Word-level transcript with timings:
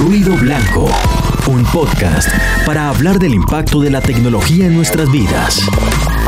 Ruido 0.00 0.34
Blanco, 0.34 0.88
un 1.46 1.62
podcast 1.66 2.30
para 2.64 2.88
hablar 2.88 3.18
del 3.18 3.34
impacto 3.34 3.80
de 3.80 3.90
la 3.90 4.00
tecnología 4.00 4.64
en 4.64 4.74
nuestras 4.74 5.12
vidas. 5.12 5.60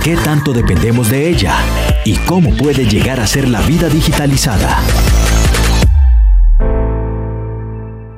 ¿Qué 0.04 0.14
tanto 0.14 0.52
dependemos 0.52 1.08
de 1.08 1.30
ella? 1.30 1.56
¿Y 2.04 2.16
cómo 2.16 2.54
puede 2.54 2.84
llegar 2.84 3.18
a 3.18 3.26
ser 3.26 3.48
la 3.48 3.62
vida 3.62 3.88
digitalizada? 3.88 4.78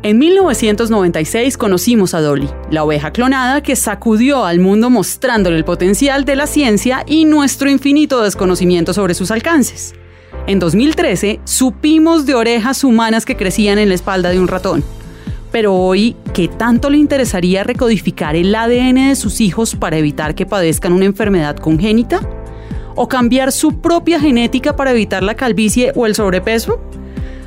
En 0.02 0.18
1996 0.18 1.56
conocimos 1.56 2.14
a 2.14 2.20
Dolly, 2.20 2.50
la 2.72 2.82
oveja 2.82 3.12
clonada 3.12 3.62
que 3.62 3.76
sacudió 3.76 4.44
al 4.44 4.58
mundo 4.58 4.90
mostrándole 4.90 5.56
el 5.56 5.64
potencial 5.64 6.24
de 6.24 6.34
la 6.34 6.48
ciencia 6.48 7.04
y 7.06 7.26
nuestro 7.26 7.70
infinito 7.70 8.22
desconocimiento 8.22 8.92
sobre 8.92 9.14
sus 9.14 9.30
alcances. 9.30 9.94
En 10.48 10.58
2013 10.58 11.40
supimos 11.44 12.26
de 12.26 12.34
orejas 12.34 12.82
humanas 12.82 13.24
que 13.24 13.36
crecían 13.36 13.78
en 13.78 13.88
la 13.88 13.94
espalda 13.94 14.30
de 14.30 14.40
un 14.40 14.48
ratón. 14.48 14.84
Pero 15.54 15.72
hoy, 15.72 16.16
¿qué 16.32 16.48
tanto 16.48 16.90
le 16.90 16.98
interesaría 16.98 17.62
recodificar 17.62 18.34
el 18.34 18.52
ADN 18.52 19.10
de 19.10 19.14
sus 19.14 19.40
hijos 19.40 19.76
para 19.76 19.96
evitar 19.96 20.34
que 20.34 20.46
padezcan 20.46 20.92
una 20.92 21.04
enfermedad 21.04 21.54
congénita? 21.58 22.28
¿O 22.96 23.06
cambiar 23.06 23.52
su 23.52 23.80
propia 23.80 24.18
genética 24.18 24.74
para 24.74 24.90
evitar 24.90 25.22
la 25.22 25.36
calvicie 25.36 25.92
o 25.94 26.06
el 26.06 26.16
sobrepeso? 26.16 26.80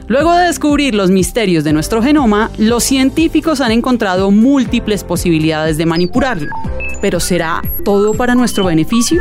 Luego 0.08 0.34
de 0.38 0.46
descubrir 0.46 0.96
los 0.96 1.12
misterios 1.12 1.66
de 1.66 1.74
nuestro 1.74 2.02
genoma, 2.02 2.50
los 2.58 2.86
científicos 2.86 3.60
han 3.60 3.74
encontrado 3.74 4.32
múltiples 4.32 5.04
posibilidades 5.04 5.76
de 5.76 5.86
manipularlo. 5.86 6.48
¿Pero 7.02 7.20
será 7.20 7.62
todo 7.84 8.14
para 8.14 8.36
nuestro 8.36 8.64
beneficio? 8.64 9.20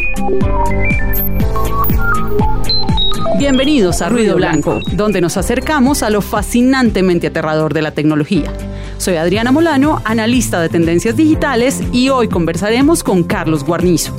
Bienvenidos 3.37 4.01
a 4.01 4.11
Ruido 4.11 4.37
Blanco, 4.37 4.79
donde 4.93 5.21
nos 5.21 5.37
acercamos 5.37 6.05
a 6.05 6.11
lo 6.11 6.23
fascinantemente 6.23 7.27
aterrador 7.27 7.75
de 7.75 7.83
la 7.83 7.91
tecnología. 7.91 8.53
Soy 8.99 9.17
Adriana 9.17 9.53
Molano, 9.53 10.01
analista 10.05 10.61
de 10.61 10.69
tendencias 10.69 11.17
digitales, 11.17 11.83
y 11.93 12.09
hoy 12.09 12.29
conversaremos 12.29 13.05
con 13.05 13.25
Carlos 13.25 13.65
Guarnizo, 13.65 14.17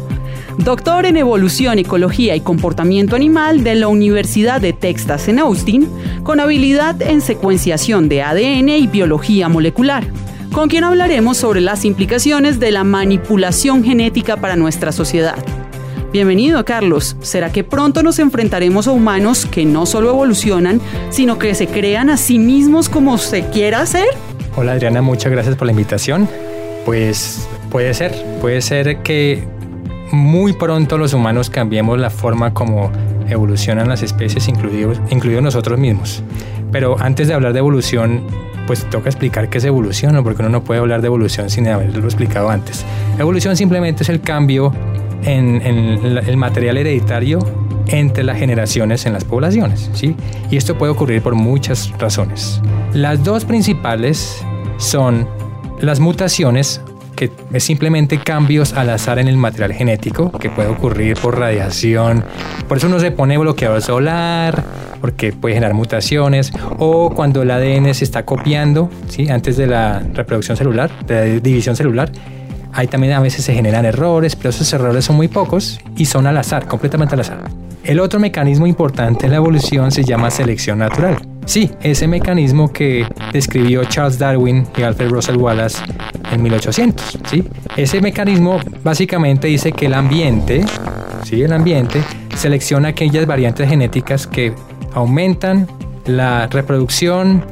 doctor 0.59 1.05
en 1.05 1.17
evolución, 1.17 1.79
ecología 1.79 2.35
y 2.35 2.41
comportamiento 2.41 3.15
animal 3.15 3.63
de 3.63 3.75
la 3.75 3.87
Universidad 3.87 4.61
de 4.61 4.73
Texas 4.73 5.27
en 5.27 5.39
Austin, 5.39 5.89
con 6.23 6.39
habilidad 6.39 7.01
en 7.01 7.21
secuenciación 7.21 8.07
de 8.07 8.21
ADN 8.21 8.69
y 8.69 8.87
biología 8.87 9.49
molecular 9.49 10.05
con 10.51 10.69
quien 10.69 10.85
hablaremos 10.85 11.37
sobre 11.37 11.61
las 11.61 11.85
implicaciones 11.85 12.59
de 12.59 12.71
la 12.71 12.83
manipulación 12.83 13.83
genética 13.83 14.37
para 14.37 14.55
nuestra 14.55 14.91
sociedad. 14.91 15.35
Bienvenido, 16.11 16.63
Carlos. 16.65 17.15
¿Será 17.21 17.51
que 17.51 17.63
pronto 17.63 18.01
nos 18.01 18.17
enfrentaremos 18.17 18.87
a 18.87 18.91
humanos 18.91 19.45
que 19.45 19.65
no 19.65 19.85
solo 19.85 20.09
evolucionan, 20.09 20.81
sino 21.09 21.37
que 21.37 21.53
se 21.53 21.67
crean 21.67 22.09
a 22.09 22.17
sí 22.17 22.39
mismos 22.39 22.89
como 22.89 23.17
se 23.17 23.45
quiera 23.49 23.81
hacer? 23.81 24.07
Hola 24.59 24.71
Adriana, 24.71 25.03
muchas 25.03 25.31
gracias 25.31 25.55
por 25.55 25.67
la 25.67 25.71
invitación. 25.71 26.27
Pues 26.83 27.47
puede 27.69 27.93
ser, 27.93 28.15
puede 28.41 28.61
ser 28.61 29.03
que 29.03 29.43
muy 30.11 30.51
pronto 30.53 30.97
los 30.97 31.13
humanos 31.13 31.51
cambiemos 31.51 31.99
la 31.99 32.09
forma 32.09 32.55
como 32.55 32.91
evolucionan 33.29 33.87
las 33.87 34.01
especies, 34.01 34.47
incluidos, 34.47 34.99
incluidos 35.11 35.43
nosotros 35.43 35.77
mismos. 35.77 36.23
Pero 36.71 36.99
antes 36.99 37.27
de 37.27 37.35
hablar 37.35 37.53
de 37.53 37.59
evolución, 37.59 38.23
pues 38.65 38.83
toca 38.89 39.09
explicar 39.09 39.47
qué 39.47 39.59
es 39.59 39.63
evolución, 39.63 40.23
porque 40.23 40.41
uno 40.41 40.49
no 40.49 40.63
puede 40.63 40.79
hablar 40.79 41.01
de 41.01 41.07
evolución 41.07 41.51
sin 41.51 41.67
haberlo 41.67 42.05
explicado 42.05 42.49
antes. 42.49 42.83
Evolución 43.19 43.55
simplemente 43.55 44.01
es 44.01 44.09
el 44.09 44.21
cambio 44.21 44.73
en, 45.23 45.61
el 45.61 46.37
material 46.37 46.77
hereditario 46.77 47.37
entre 47.89 48.23
las 48.23 48.39
generaciones 48.39 49.05
en 49.05 49.13
las 49.13 49.23
poblaciones, 49.23 49.89
¿sí? 49.93 50.15
Y 50.49 50.57
esto 50.57 50.77
puede 50.77 50.91
ocurrir 50.91 51.21
por 51.21 51.35
muchas 51.35 51.91
razones. 51.99 52.59
Las 52.93 53.23
dos 53.23 53.45
principales 53.45 54.43
son 54.77 55.27
las 55.79 55.99
mutaciones, 55.99 56.81
que 57.15 57.31
es 57.51 57.63
simplemente 57.63 58.19
cambios 58.19 58.73
al 58.73 58.89
azar 58.89 59.19
en 59.19 59.27
el 59.27 59.37
material 59.37 59.73
genético, 59.73 60.31
que 60.31 60.49
puede 60.49 60.69
ocurrir 60.69 61.17
por 61.17 61.39
radiación. 61.39 62.23
Por 62.67 62.77
eso 62.77 62.87
uno 62.87 62.99
se 62.99 63.11
pone 63.11 63.37
bloqueador 63.37 63.81
solar, 63.81 64.63
porque 65.01 65.33
puede 65.33 65.55
generar 65.55 65.73
mutaciones, 65.73 66.51
o 66.77 67.09
cuando 67.09 67.41
el 67.41 67.51
ADN 67.51 67.93
se 67.93 68.03
está 68.03 68.23
copiando, 68.23 68.89
¿sí? 69.09 69.29
Antes 69.29 69.57
de 69.57 69.67
la 69.67 69.99
reproducción 70.13 70.57
celular, 70.57 70.91
de 71.05 71.15
la 71.15 71.39
división 71.39 71.75
celular, 71.75 72.11
Ahí 72.77 72.85
también 72.85 73.13
a 73.13 73.19
veces 73.19 73.43
se 73.43 73.55
generan 73.55 73.85
errores, 73.85 74.35
pero 74.35 74.49
esos 74.49 74.71
errores 74.71 75.03
son 75.03 75.15
muy 75.15 75.27
pocos 75.27 75.79
y 75.95 76.05
son 76.05 76.27
al 76.27 76.37
azar, 76.37 76.67
completamente 76.67 77.15
al 77.15 77.21
azar. 77.21 77.39
El 77.87 78.01
otro 78.01 78.19
mecanismo 78.19 78.67
importante 78.67 79.27
en 79.27 79.31
la 79.31 79.37
evolución 79.37 79.93
se 79.93 80.03
llama 80.03 80.29
selección 80.29 80.79
natural. 80.79 81.17
Sí, 81.45 81.71
ese 81.81 82.05
mecanismo 82.05 82.73
que 82.73 83.07
describió 83.31 83.85
Charles 83.85 84.19
Darwin 84.19 84.67
y 84.77 84.81
Alfred 84.81 85.09
Russel 85.09 85.37
Wallace 85.37 85.77
en 86.29 86.43
1800. 86.43 87.19
¿sí? 87.29 87.45
Ese 87.77 88.01
mecanismo 88.01 88.59
básicamente 88.83 89.47
dice 89.47 89.71
que 89.71 89.85
el 89.85 89.93
ambiente, 89.93 90.65
¿sí? 91.23 91.41
el 91.41 91.53
ambiente 91.53 92.03
selecciona 92.35 92.89
aquellas 92.89 93.25
variantes 93.25 93.69
genéticas 93.69 94.27
que 94.27 94.51
aumentan 94.93 95.65
la 96.05 96.47
reproducción 96.47 97.45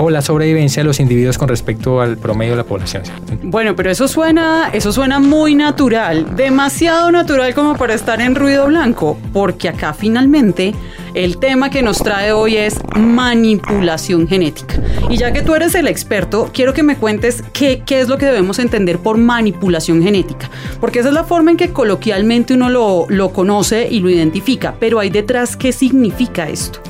o 0.00 0.08
la 0.08 0.22
sobrevivencia 0.22 0.82
de 0.82 0.86
los 0.86 0.98
individuos 0.98 1.36
con 1.36 1.48
respecto 1.48 2.00
al 2.00 2.16
promedio 2.16 2.52
de 2.52 2.56
la 2.56 2.64
población. 2.64 3.02
Bueno, 3.42 3.76
pero 3.76 3.90
eso 3.90 4.08
suena, 4.08 4.70
eso 4.72 4.92
suena 4.92 5.20
muy 5.20 5.54
natural, 5.54 6.36
demasiado 6.36 7.12
natural 7.12 7.54
como 7.54 7.76
para 7.76 7.92
estar 7.92 8.18
en 8.22 8.34
ruido 8.34 8.66
blanco, 8.66 9.18
porque 9.34 9.68
acá 9.68 9.92
finalmente 9.92 10.74
el 11.12 11.36
tema 11.36 11.68
que 11.68 11.82
nos 11.82 11.98
trae 11.98 12.32
hoy 12.32 12.56
es 12.56 12.78
manipulación 12.96 14.26
genética. 14.26 14.76
Y 15.10 15.18
ya 15.18 15.34
que 15.34 15.42
tú 15.42 15.54
eres 15.54 15.74
el 15.74 15.86
experto, 15.86 16.48
quiero 16.50 16.72
que 16.72 16.82
me 16.82 16.96
cuentes 16.96 17.44
qué, 17.52 17.82
es 17.90 18.08
lo 18.08 18.16
que 18.16 18.24
debemos 18.24 18.58
entender 18.58 19.00
por 19.00 19.18
manipulación 19.18 20.02
genética, 20.02 20.50
porque 20.80 21.00
esa 21.00 21.08
es 21.08 21.14
la 21.14 21.24
forma 21.24 21.50
en 21.50 21.58
que 21.58 21.72
coloquialmente 21.72 22.54
uno 22.54 22.70
lo 22.70 23.32
conoce 23.34 23.86
y 23.90 24.00
lo 24.00 24.08
identifica, 24.08 24.74
pero 24.80 24.98
hay 24.98 25.10
detrás 25.10 25.58
qué 25.58 25.72
significa 25.72 26.48
esto. 26.48 26.80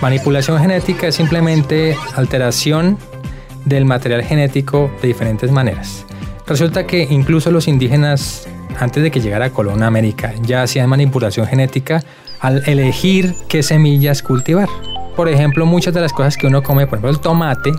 Manipulación 0.00 0.60
genética 0.60 1.08
es 1.08 1.16
simplemente 1.16 1.96
alteración 2.14 2.98
del 3.64 3.84
material 3.84 4.22
genético 4.22 4.90
de 5.02 5.08
diferentes 5.08 5.50
maneras. 5.50 6.06
Resulta 6.46 6.86
que 6.86 7.02
incluso 7.10 7.50
los 7.50 7.66
indígenas, 7.66 8.48
antes 8.78 9.02
de 9.02 9.10
que 9.10 9.20
llegara 9.20 9.50
Colón 9.50 9.82
a 9.82 9.88
América, 9.88 10.32
ya 10.42 10.62
hacían 10.62 10.88
manipulación 10.88 11.48
genética 11.48 12.04
al 12.38 12.62
elegir 12.68 13.34
qué 13.48 13.64
semillas 13.64 14.22
cultivar. 14.22 14.68
Por 15.16 15.28
ejemplo, 15.28 15.66
muchas 15.66 15.92
de 15.92 16.00
las 16.00 16.12
cosas 16.12 16.36
que 16.36 16.46
uno 16.46 16.62
come, 16.62 16.86
por 16.86 16.98
ejemplo, 16.98 17.10
el 17.10 17.18
tomate, 17.18 17.72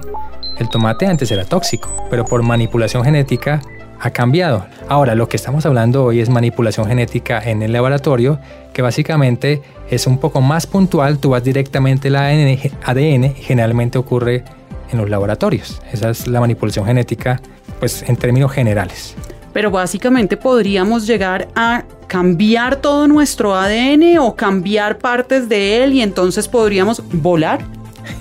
el 0.58 0.68
tomate 0.68 1.08
antes 1.08 1.32
era 1.32 1.46
tóxico, 1.46 1.90
pero 2.10 2.26
por 2.26 2.44
manipulación 2.44 3.06
genética 3.06 3.62
ha 4.00 4.10
cambiado. 4.12 4.66
Ahora, 4.88 5.16
lo 5.16 5.28
que 5.28 5.38
estamos 5.38 5.66
hablando 5.66 6.06
hoy 6.06 6.20
es 6.20 6.30
manipulación 6.30 6.88
genética 6.88 7.42
en 7.44 7.62
el 7.62 7.74
laboratorio, 7.74 8.40
que 8.74 8.82
básicamente 8.82 9.62
es 9.90 10.08
un 10.08 10.18
poco 10.18 10.42
más 10.42 10.68
puntual, 10.68 11.20
tú 11.20 11.30
vas 11.32 11.44
directamente 11.44 12.08
al 12.08 12.16
ADN, 12.16 12.58
ADN 12.84 13.36
generalmente 13.36 13.98
ocurre 13.98 14.44
en 14.92 14.98
los 14.98 15.10
laboratorios. 15.10 15.82
Esa 15.92 16.10
es 16.10 16.28
la 16.28 16.40
manipulación 16.40 16.86
genética, 16.86 17.42
pues 17.80 18.04
en 18.08 18.16
términos 18.16 18.52
generales. 18.52 19.16
Pero 19.54 19.72
básicamente 19.72 20.38
podríamos 20.38 21.08
llegar 21.08 21.48
a 21.56 21.84
cambiar 22.08 22.78
todo 22.78 23.08
nuestro 23.08 23.56
ADN 23.56 24.18
o 24.20 24.36
cambiar 24.36 24.98
partes 25.00 25.50
de 25.50 25.84
él 25.84 25.94
y 25.94 26.02
entonces 26.02 26.48
podríamos 26.48 27.04
volar. 27.12 27.60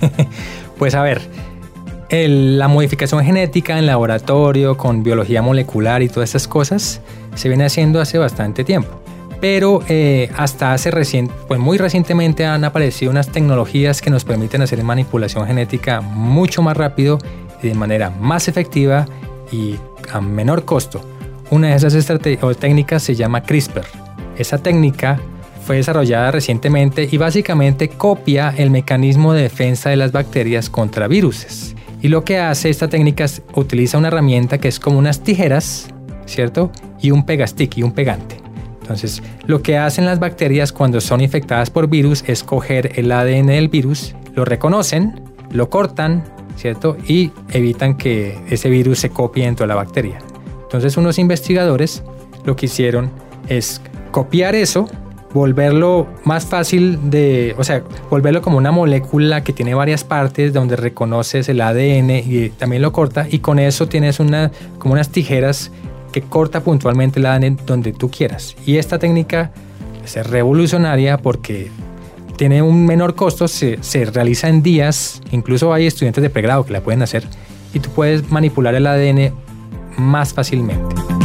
pues 0.79 0.95
a 0.95 1.03
ver, 1.03 1.21
la 2.11 2.69
modificación 2.69 3.23
genética 3.25 3.79
en 3.79 3.87
laboratorio 3.87 4.77
con 4.77 5.03
biología 5.03 5.43
molecular 5.43 6.03
y 6.03 6.09
todas 6.09 6.31
estas 6.31 6.49
cosas 6.49 7.01
se 7.35 7.49
viene 7.49 7.67
haciendo 7.67 8.01
hace 8.01 8.19
bastante 8.19 8.65
tiempo. 8.65 8.89
Pero 9.41 9.83
eh, 9.89 10.31
hasta 10.37 10.73
hace 10.73 10.91
recién, 10.91 11.31
pues 11.47 11.61
muy 11.61 11.79
recientemente 11.79 12.45
han 12.45 12.65
aparecido 12.65 13.11
unas 13.11 13.29
tecnologías 13.29 14.03
que 14.03 14.11
nos 14.11 14.25
permiten 14.25 14.63
hacer 14.63 14.83
manipulación 14.83 15.47
genética 15.47 16.01
mucho 16.01 16.63
más 16.63 16.77
rápido 16.77 17.19
y 17.63 17.69
de 17.69 17.75
manera 17.75 18.11
más 18.11 18.49
efectiva 18.49 19.07
y 19.53 19.77
a 20.13 20.21
menor 20.21 20.65
costo. 20.65 21.01
Una 21.51 21.69
de 21.69 21.77
esas 21.77 22.07
técnicas 22.59 23.03
se 23.03 23.15
llama 23.15 23.43
CRISPR. 23.43 23.85
Esa 24.37 24.59
técnica 24.59 25.21
fue 25.65 25.77
desarrollada 25.77 26.31
recientemente 26.31 27.09
y 27.11 27.17
básicamente 27.17 27.91
copia 27.91 28.55
el 28.57 28.71
mecanismo 28.71 29.35
de 29.35 29.43
defensa 29.43 29.91
de 29.91 29.97
las 29.97 30.13
bacterias 30.13 30.69
contra 30.69 31.07
virus. 31.07 31.75
Y 32.01 32.09
lo 32.09 32.25
que 32.25 32.39
hace 32.39 32.71
esta 32.71 32.89
técnica 32.89 33.25
es 33.25 33.43
utiliza 33.55 33.99
una 33.99 34.09
herramienta 34.09 34.59
que 34.59 34.69
es 34.69 34.79
como 34.79 34.99
unas 34.99 35.21
tijeras, 35.23 35.89
¿cierto? 36.27 36.71
Y 37.01 37.11
un 37.11 37.27
pegastick 37.27 37.77
y 37.77 37.83
un 37.83 37.93
pegante. 37.93 38.37
Entonces, 38.81 39.23
lo 39.47 39.63
que 39.63 39.77
hacen 39.77 40.07
las 40.07 40.19
bacterias 40.19 40.73
cuando 40.73 41.01
son 41.01 41.21
infectadas 41.21 41.71
por 41.71 41.89
virus 41.89 42.25
es 42.27 42.43
coger 42.43 42.93
el 42.99 43.13
ADN 43.13 43.49
del 43.49 43.69
virus, 43.69 44.15
lo 44.35 44.45
reconocen, 44.45 45.21
lo 45.51 45.69
cortan, 45.69 46.25
¿cierto? 46.57 46.97
Y 47.07 47.31
evitan 47.51 47.97
que 47.97 48.39
ese 48.49 48.71
virus 48.71 49.01
se 49.01 49.11
copie 49.11 49.45
dentro 49.45 49.65
de 49.65 49.69
la 49.69 49.75
bacteria. 49.75 50.19
Entonces, 50.63 50.97
unos 50.97 51.19
investigadores 51.19 52.03
lo 52.45 52.57
que 52.57 52.67
hicieron 52.67 53.11
es 53.49 53.81
copiar 54.11 54.55
eso 54.55 54.89
volverlo 55.33 56.07
más 56.25 56.47
fácil 56.47 57.11
de, 57.11 57.55
o 57.59 57.65
sea, 57.65 57.83
volverlo 58.11 58.41
como 58.43 58.57
una 58.57 58.71
molécula 58.71 59.45
que 59.45 59.53
tiene 59.53 59.75
varias 59.75 60.05
partes 60.05 60.53
donde 60.53 60.77
reconoces 60.77 61.49
el 61.49 61.61
ADN 61.61 62.11
y 62.11 62.49
también 62.51 62.83
lo 62.83 62.93
corta 62.93 63.27
y 63.31 63.41
con 63.41 63.59
eso 63.59 63.89
tienes 63.89 64.21
una, 64.21 64.51
como 64.79 64.95
unas 64.95 65.11
tijeras 65.11 65.71
que 66.13 66.23
corta 66.23 66.61
puntualmente 66.61 67.21
el 67.21 67.27
ADN 67.27 67.59
donde 67.67 67.93
tú 67.93 68.11
quieras. 68.11 68.57
Y 68.65 68.79
esta 68.79 68.99
técnica 68.99 69.53
es 70.05 70.27
revolucionaria 70.27 71.19
porque 71.19 71.71
tiene 72.37 72.63
un 72.63 72.87
menor 72.87 73.15
costo, 73.15 73.49
se, 73.49 73.83
se 73.83 74.07
realiza 74.07 74.49
en 74.49 74.63
días, 74.63 75.21
incluso 75.33 75.73
hay 75.75 75.87
estudiantes 75.87 76.23
de 76.23 76.31
pregrado 76.31 76.65
que 76.65 76.73
la 76.73 76.81
pueden 76.81 77.03
hacer 77.03 77.25
y 77.75 77.81
tú 77.81 77.91
puedes 77.91 78.31
manipular 78.31 78.75
el 78.75 78.87
ADN 78.87 79.35
más 79.99 80.33
fácilmente. 80.33 81.18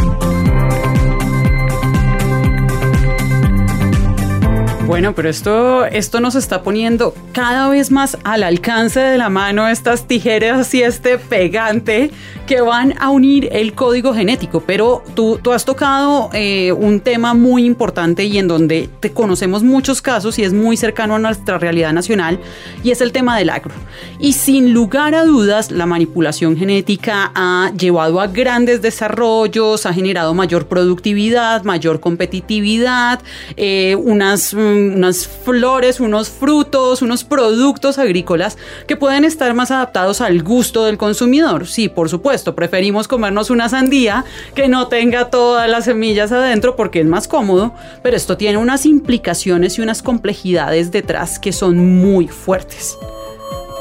Bueno, 4.93 5.15
pero 5.15 5.27
esto, 5.27 5.87
esto 5.87 6.19
nos 6.19 6.35
está 6.35 6.61
poniendo 6.61 7.15
cada 7.31 7.67
vez 7.67 7.89
más 7.89 8.15
al 8.23 8.43
alcance 8.43 8.99
de 8.99 9.17
la 9.17 9.29
mano 9.29 9.67
estas 9.67 10.07
tijeras 10.07 10.71
y 10.75 10.83
este 10.83 11.17
pegante 11.17 12.11
que 12.45 12.61
van 12.61 12.95
a 12.99 13.09
unir 13.09 13.49
el 13.51 13.73
código 13.73 14.13
genético. 14.13 14.61
Pero 14.61 15.03
tú, 15.15 15.39
tú 15.41 15.51
has 15.51 15.65
tocado 15.65 16.29
eh, 16.33 16.71
un 16.71 16.99
tema 16.99 17.33
muy 17.33 17.65
importante 17.65 18.25
y 18.25 18.37
en 18.37 18.47
donde 18.47 18.89
te 18.99 19.11
conocemos 19.11 19.63
muchos 19.63 20.01
casos 20.01 20.39
y 20.39 20.43
es 20.43 20.53
muy 20.53 20.77
cercano 20.77 21.15
a 21.15 21.19
nuestra 21.19 21.57
realidad 21.57 21.93
nacional 21.93 22.39
y 22.83 22.91
es 22.91 23.01
el 23.01 23.11
tema 23.11 23.37
del 23.37 23.49
agro. 23.49 23.73
Y 24.19 24.33
sin 24.33 24.73
lugar 24.73 25.15
a 25.15 25.25
dudas, 25.25 25.71
la 25.71 25.85
manipulación 25.85 26.57
genética 26.57 27.31
ha 27.35 27.71
llevado 27.77 28.21
a 28.21 28.27
grandes 28.27 28.81
desarrollos, 28.81 29.85
ha 29.85 29.93
generado 29.93 30.33
mayor 30.33 30.67
productividad, 30.67 31.63
mayor 31.63 31.99
competitividad, 31.99 33.21
eh, 33.57 33.95
unas 33.95 34.53
mm, 34.53 34.93
unas 34.95 35.27
flores, 35.27 35.99
unos 35.99 36.29
frutos, 36.29 37.01
unos 37.01 37.23
productos 37.23 37.97
agrícolas 37.97 38.57
que 38.87 38.95
pueden 38.95 39.25
estar 39.25 39.53
más 39.53 39.71
adaptados 39.71 40.21
al 40.21 40.41
gusto 40.43 40.85
del 40.85 40.97
consumidor. 40.97 41.67
Sí, 41.67 41.89
por 41.89 42.09
supuesto, 42.09 42.32
preferimos 42.55 43.07
comernos 43.07 43.49
una 43.49 43.69
sandía 43.69 44.25
que 44.55 44.67
no 44.67 44.87
tenga 44.87 45.29
todas 45.29 45.69
las 45.69 45.85
semillas 45.85 46.31
adentro 46.31 46.75
porque 46.75 47.01
es 47.01 47.05
más 47.05 47.27
cómodo, 47.27 47.73
pero 48.01 48.17
esto 48.17 48.37
tiene 48.37 48.57
unas 48.57 48.85
implicaciones 48.85 49.77
y 49.77 49.81
unas 49.81 50.01
complejidades 50.01 50.91
detrás 50.91 51.37
que 51.37 51.53
son 51.53 51.77
muy 52.01 52.27
fuertes. 52.27 52.97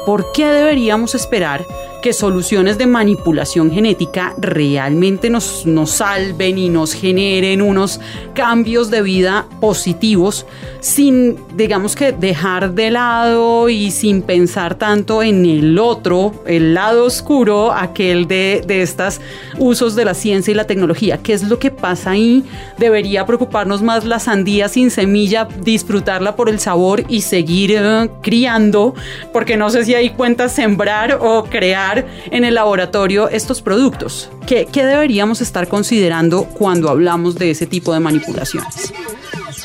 ¿Por 0.05 0.31
qué 0.33 0.45
deberíamos 0.45 1.15
esperar 1.15 1.65
que 2.03 2.11
soluciones 2.11 2.77
de 2.77 2.85
manipulación 2.85 3.71
genética 3.71 4.35
realmente 4.37 5.29
nos, 5.29 5.65
nos 5.65 5.89
salven 5.91 6.57
y 6.57 6.67
nos 6.67 6.93
generen 6.93 7.61
unos 7.61 8.01
cambios 8.35 8.91
de 8.91 9.01
vida 9.01 9.45
positivos 9.61 10.45
sin, 10.81 11.37
digamos 11.55 11.95
que, 11.95 12.11
dejar 12.11 12.73
de 12.73 12.91
lado 12.91 13.69
y 13.69 13.89
sin 13.89 14.21
pensar 14.21 14.75
tanto 14.75 15.23
en 15.23 15.45
el 15.45 15.79
otro, 15.79 16.33
el 16.45 16.73
lado 16.73 17.05
oscuro, 17.05 17.71
aquel 17.71 18.27
de, 18.27 18.61
de 18.67 18.81
estos 18.81 19.21
usos 19.57 19.95
de 19.95 20.03
la 20.03 20.13
ciencia 20.13 20.51
y 20.51 20.55
la 20.55 20.67
tecnología. 20.67 21.19
¿Qué 21.19 21.31
es 21.31 21.43
lo 21.43 21.57
que 21.57 21.71
pasa 21.71 22.11
ahí? 22.11 22.43
Debería 22.77 23.25
preocuparnos 23.25 23.81
más 23.81 24.03
la 24.03 24.19
sandía 24.19 24.67
sin 24.67 24.91
semilla, 24.91 25.47
disfrutarla 25.61 26.35
por 26.35 26.49
el 26.49 26.59
sabor 26.59 27.05
y 27.07 27.21
seguir 27.21 27.71
eh, 27.77 28.09
criando, 28.21 28.93
porque 29.31 29.55
no 29.55 29.69
sé 29.69 29.85
si 29.85 29.95
hay 29.95 30.09
cuenta 30.09 30.49
sembrar 30.49 31.17
o 31.21 31.45
crear 31.45 31.92
en 32.31 32.43
el 32.43 32.55
laboratorio 32.55 33.29
estos 33.29 33.61
productos? 33.61 34.29
¿Qué, 34.45 34.67
¿Qué 34.71 34.85
deberíamos 34.85 35.41
estar 35.41 35.67
considerando 35.67 36.45
cuando 36.45 36.89
hablamos 36.89 37.35
de 37.35 37.51
ese 37.51 37.65
tipo 37.65 37.93
de 37.93 37.99
manipulaciones? 37.99 38.93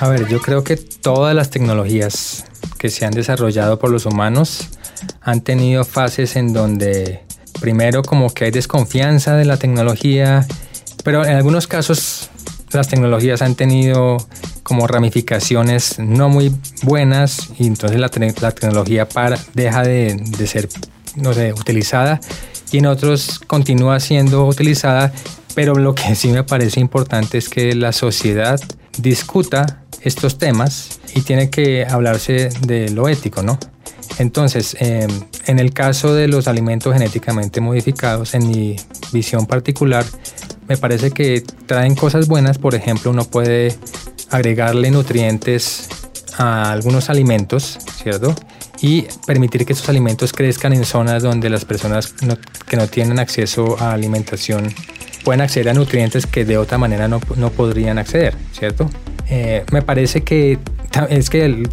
A 0.00 0.08
ver, 0.08 0.28
yo 0.28 0.40
creo 0.40 0.62
que 0.62 0.76
todas 0.76 1.34
las 1.34 1.50
tecnologías 1.50 2.44
que 2.78 2.88
se 2.88 3.04
han 3.04 3.12
desarrollado 3.12 3.78
por 3.78 3.90
los 3.90 4.06
humanos 4.06 4.68
han 5.20 5.40
tenido 5.40 5.84
fases 5.84 6.36
en 6.36 6.52
donde 6.52 7.22
primero 7.60 8.02
como 8.02 8.32
que 8.32 8.44
hay 8.44 8.50
desconfianza 8.50 9.36
de 9.36 9.44
la 9.44 9.56
tecnología, 9.56 10.46
pero 11.04 11.24
en 11.24 11.36
algunos 11.36 11.66
casos 11.66 12.30
las 12.72 12.88
tecnologías 12.88 13.42
han 13.42 13.54
tenido 13.54 14.18
como 14.62 14.86
ramificaciones 14.86 15.98
no 15.98 16.28
muy 16.28 16.54
buenas 16.82 17.48
y 17.58 17.66
entonces 17.66 17.98
la, 17.98 18.10
la 18.40 18.52
tecnología 18.52 19.08
para, 19.08 19.38
deja 19.54 19.82
de, 19.82 20.14
de 20.14 20.46
ser 20.46 20.68
no 21.18 21.34
sé, 21.34 21.52
utilizada 21.52 22.20
y 22.70 22.78
en 22.78 22.86
otros 22.86 23.40
continúa 23.46 24.00
siendo 24.00 24.46
utilizada, 24.46 25.12
pero 25.54 25.74
lo 25.74 25.94
que 25.94 26.14
sí 26.14 26.28
me 26.28 26.44
parece 26.44 26.80
importante 26.80 27.38
es 27.38 27.48
que 27.48 27.74
la 27.74 27.92
sociedad 27.92 28.60
discuta 28.98 29.82
estos 30.02 30.38
temas 30.38 31.00
y 31.14 31.22
tiene 31.22 31.50
que 31.50 31.86
hablarse 31.86 32.50
de 32.66 32.90
lo 32.90 33.08
ético, 33.08 33.42
¿no? 33.42 33.58
Entonces, 34.18 34.76
em, 34.80 35.10
en 35.46 35.58
el 35.58 35.72
caso 35.72 36.14
de 36.14 36.28
los 36.28 36.48
alimentos 36.48 36.92
genéticamente 36.92 37.60
modificados, 37.60 38.34
en 38.34 38.48
mi 38.48 38.76
visión 39.12 39.46
particular, 39.46 40.04
me 40.68 40.76
parece 40.76 41.10
que 41.10 41.42
traen 41.66 41.94
cosas 41.94 42.26
buenas. 42.26 42.58
Por 42.58 42.74
ejemplo, 42.74 43.10
uno 43.10 43.24
puede 43.24 43.74
agregarle 44.30 44.90
nutrientes 44.90 45.88
a 46.36 46.72
algunos 46.72 47.10
alimentos, 47.10 47.78
¿cierto? 48.02 48.34
Y 48.80 49.06
permitir 49.26 49.64
que 49.66 49.72
estos 49.72 49.88
alimentos 49.88 50.32
crezcan 50.32 50.72
en 50.72 50.84
zonas 50.84 51.22
donde 51.22 51.50
las 51.50 51.64
personas 51.64 52.14
que 52.68 52.76
no 52.76 52.86
tienen 52.86 53.18
acceso 53.18 53.76
a 53.80 53.92
alimentación 53.92 54.72
pueden 55.24 55.40
acceder 55.40 55.70
a 55.70 55.74
nutrientes 55.74 56.26
que 56.26 56.44
de 56.44 56.58
otra 56.58 56.78
manera 56.78 57.08
no, 57.08 57.20
no 57.36 57.50
podrían 57.50 57.98
acceder, 57.98 58.34
¿cierto? 58.52 58.88
Eh, 59.30 59.64
me 59.72 59.82
parece 59.82 60.22
que 60.22 60.58
es 61.10 61.28
que 61.28 61.44
el, 61.44 61.68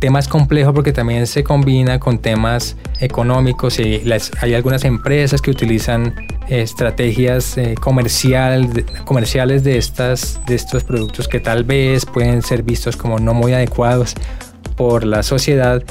tema 0.00 0.18
es 0.18 0.26
complejo 0.26 0.72
porque 0.72 0.92
también 0.92 1.26
se 1.26 1.44
combina 1.44 2.00
con 2.00 2.18
temas 2.18 2.76
económicos 2.98 3.78
y 3.78 4.02
hay 4.40 4.54
algunas 4.54 4.84
empresas 4.84 5.42
que 5.42 5.50
utilizan 5.50 6.14
estrategias 6.48 7.58
eh, 7.58 7.74
comercial, 7.78 8.84
comerciales 9.04 9.64
de, 9.64 9.76
estas, 9.76 10.40
de 10.46 10.54
estos 10.54 10.82
productos 10.82 11.28
que 11.28 11.40
tal 11.40 11.64
vez 11.64 12.06
pueden 12.06 12.42
ser 12.42 12.62
vistos 12.62 12.96
como 12.96 13.18
no 13.18 13.34
muy 13.34 13.52
adecuados 13.52 14.14
por 14.76 15.04
la 15.04 15.22
sociedad 15.22 15.82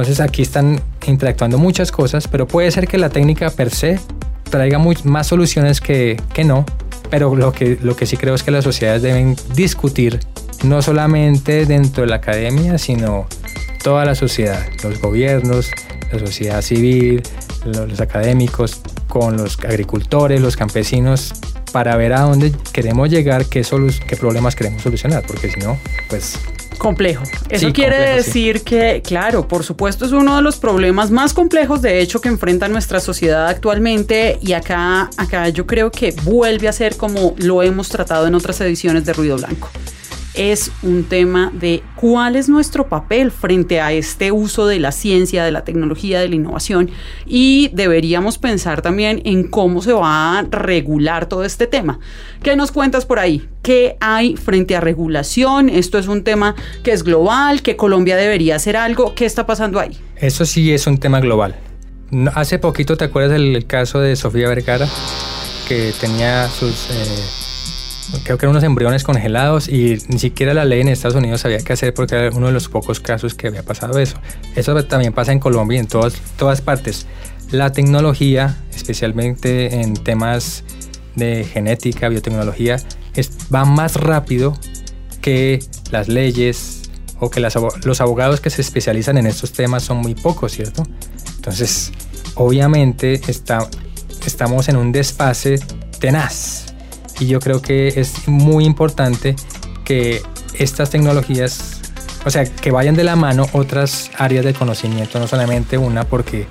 entonces 0.00 0.20
aquí 0.20 0.40
están 0.40 0.80
interactuando 1.06 1.58
muchas 1.58 1.92
cosas, 1.92 2.26
pero 2.26 2.46
puede 2.46 2.70
ser 2.70 2.88
que 2.88 2.96
la 2.96 3.10
técnica 3.10 3.50
per 3.50 3.70
se 3.70 4.00
traiga 4.48 4.78
más 5.04 5.26
soluciones 5.26 5.80
que, 5.80 6.18
que 6.32 6.42
no, 6.42 6.64
pero 7.10 7.36
lo 7.36 7.52
que, 7.52 7.78
lo 7.82 7.94
que 7.96 8.06
sí 8.06 8.16
creo 8.16 8.34
es 8.34 8.42
que 8.42 8.50
las 8.50 8.64
sociedades 8.64 9.02
deben 9.02 9.36
discutir 9.54 10.20
no 10.64 10.80
solamente 10.80 11.66
dentro 11.66 12.04
de 12.04 12.08
la 12.08 12.16
academia, 12.16 12.78
sino 12.78 13.26
toda 13.84 14.06
la 14.06 14.14
sociedad, 14.14 14.66
los 14.82 15.00
gobiernos, 15.02 15.70
la 16.10 16.18
sociedad 16.18 16.62
civil, 16.62 17.22
los, 17.66 18.00
académicos, 18.00 18.80
con 19.06 19.36
los 19.36 19.58
agricultores, 19.58 20.40
los 20.40 20.56
campesinos, 20.56 21.34
para 21.72 21.96
ver 21.96 22.14
a 22.14 22.22
dónde 22.22 22.52
queremos 22.72 23.10
llegar, 23.10 23.44
qué, 23.46 23.62
qué 24.06 24.16
problemas 24.16 24.56
queremos 24.56 24.80
solucionar, 24.80 25.24
porque 25.26 25.50
si 25.50 25.60
no, 25.60 25.78
pues 26.08 26.38
Complejo. 26.80 27.24
Eso 27.50 27.74
quiere 27.74 28.16
decir 28.16 28.62
que, 28.62 29.02
claro, 29.04 29.46
por 29.46 29.64
supuesto 29.64 30.06
es 30.06 30.12
uno 30.12 30.36
de 30.36 30.40
los 30.40 30.56
problemas 30.56 31.10
más 31.10 31.34
complejos, 31.34 31.82
de 31.82 32.00
hecho, 32.00 32.22
que 32.22 32.30
enfrenta 32.30 32.68
nuestra 32.68 33.00
sociedad 33.00 33.48
actualmente. 33.48 34.38
Y 34.40 34.54
acá, 34.54 35.10
acá 35.18 35.50
yo 35.50 35.66
creo 35.66 35.90
que 35.90 36.14
vuelve 36.24 36.68
a 36.68 36.72
ser 36.72 36.96
como 36.96 37.34
lo 37.36 37.62
hemos 37.62 37.90
tratado 37.90 38.26
en 38.26 38.34
otras 38.34 38.58
ediciones 38.62 39.04
de 39.04 39.12
Ruido 39.12 39.36
Blanco 39.36 39.68
es 40.34 40.70
un 40.82 41.04
tema 41.04 41.50
de 41.52 41.82
cuál 41.96 42.36
es 42.36 42.48
nuestro 42.48 42.88
papel 42.88 43.30
frente 43.30 43.80
a 43.80 43.92
este 43.92 44.32
uso 44.32 44.66
de 44.66 44.78
la 44.78 44.92
ciencia, 44.92 45.44
de 45.44 45.50
la 45.50 45.64
tecnología, 45.64 46.20
de 46.20 46.28
la 46.28 46.34
innovación 46.36 46.90
y 47.26 47.70
deberíamos 47.72 48.38
pensar 48.38 48.82
también 48.82 49.22
en 49.24 49.48
cómo 49.48 49.82
se 49.82 49.92
va 49.92 50.38
a 50.38 50.42
regular 50.42 51.26
todo 51.26 51.44
este 51.44 51.66
tema. 51.66 52.00
¿Qué 52.42 52.56
nos 52.56 52.72
cuentas 52.72 53.06
por 53.06 53.18
ahí? 53.18 53.48
¿Qué 53.62 53.96
hay 54.00 54.36
frente 54.36 54.76
a 54.76 54.80
regulación? 54.80 55.68
Esto 55.68 55.98
es 55.98 56.06
un 56.06 56.24
tema 56.24 56.54
que 56.82 56.92
es 56.92 57.02
global, 57.02 57.62
que 57.62 57.76
Colombia 57.76 58.16
debería 58.16 58.56
hacer 58.56 58.76
algo. 58.76 59.14
¿Qué 59.14 59.26
está 59.26 59.46
pasando 59.46 59.80
ahí? 59.80 59.98
Eso 60.16 60.44
sí 60.44 60.72
es 60.72 60.86
un 60.86 60.98
tema 60.98 61.20
global. 61.20 61.56
Hace 62.34 62.58
poquito, 62.58 62.96
¿te 62.96 63.04
acuerdas 63.04 63.32
del 63.32 63.66
caso 63.66 64.00
de 64.00 64.16
Sofía 64.16 64.48
Vergara? 64.48 64.88
Que 65.68 65.92
tenía 66.00 66.48
sus... 66.48 66.88
Eh, 66.90 67.39
creo 68.24 68.38
que 68.38 68.46
eran 68.46 68.50
unos 68.50 68.64
embriones 68.64 69.04
congelados 69.04 69.68
y 69.68 69.98
ni 70.08 70.18
siquiera 70.18 70.54
la 70.54 70.64
ley 70.64 70.80
en 70.80 70.88
Estados 70.88 71.16
Unidos 71.16 71.40
sabía 71.42 71.58
qué 71.58 71.72
hacer 71.72 71.94
porque 71.94 72.16
era 72.16 72.36
uno 72.36 72.46
de 72.46 72.52
los 72.52 72.68
pocos 72.68 73.00
casos 73.00 73.34
que 73.34 73.48
había 73.48 73.62
pasado 73.62 73.98
eso. 73.98 74.16
Eso 74.56 74.74
también 74.84 75.12
pasa 75.12 75.32
en 75.32 75.38
Colombia 75.38 75.76
y 75.76 75.80
en 75.80 75.86
todas, 75.86 76.14
todas 76.36 76.60
partes. 76.60 77.06
La 77.50 77.72
tecnología, 77.72 78.56
especialmente 78.74 79.80
en 79.80 79.94
temas 79.94 80.64
de 81.16 81.44
genética, 81.44 82.08
biotecnología, 82.08 82.76
va 83.54 83.64
más 83.64 83.96
rápido 83.96 84.54
que 85.20 85.58
las 85.90 86.08
leyes 86.08 86.82
o 87.18 87.30
que 87.30 87.40
los 87.40 88.00
abogados 88.00 88.40
que 88.40 88.50
se 88.50 88.62
especializan 88.62 89.18
en 89.18 89.26
estos 89.26 89.52
temas 89.52 89.82
son 89.82 89.98
muy 89.98 90.14
pocos, 90.14 90.52
¿cierto? 90.52 90.84
Entonces, 91.36 91.92
obviamente 92.34 93.20
estamos 94.24 94.68
en 94.68 94.76
un 94.76 94.92
desfase 94.92 95.58
tenaz 95.98 96.69
y 97.20 97.26
yo 97.26 97.38
creo 97.38 97.62
que 97.62 97.88
es 97.88 98.26
muy 98.26 98.64
importante 98.64 99.36
que 99.84 100.22
estas 100.58 100.90
tecnologías 100.90 101.80
o 102.24 102.30
sea, 102.30 102.44
que 102.44 102.70
vayan 102.70 102.94
de 102.94 103.04
la 103.04 103.16
mano 103.16 103.46
otras 103.52 104.10
áreas 104.18 104.44
de 104.44 104.52
conocimiento, 104.52 105.18
no 105.18 105.26
solamente 105.26 105.78
una, 105.78 106.04
porque, 106.04 106.46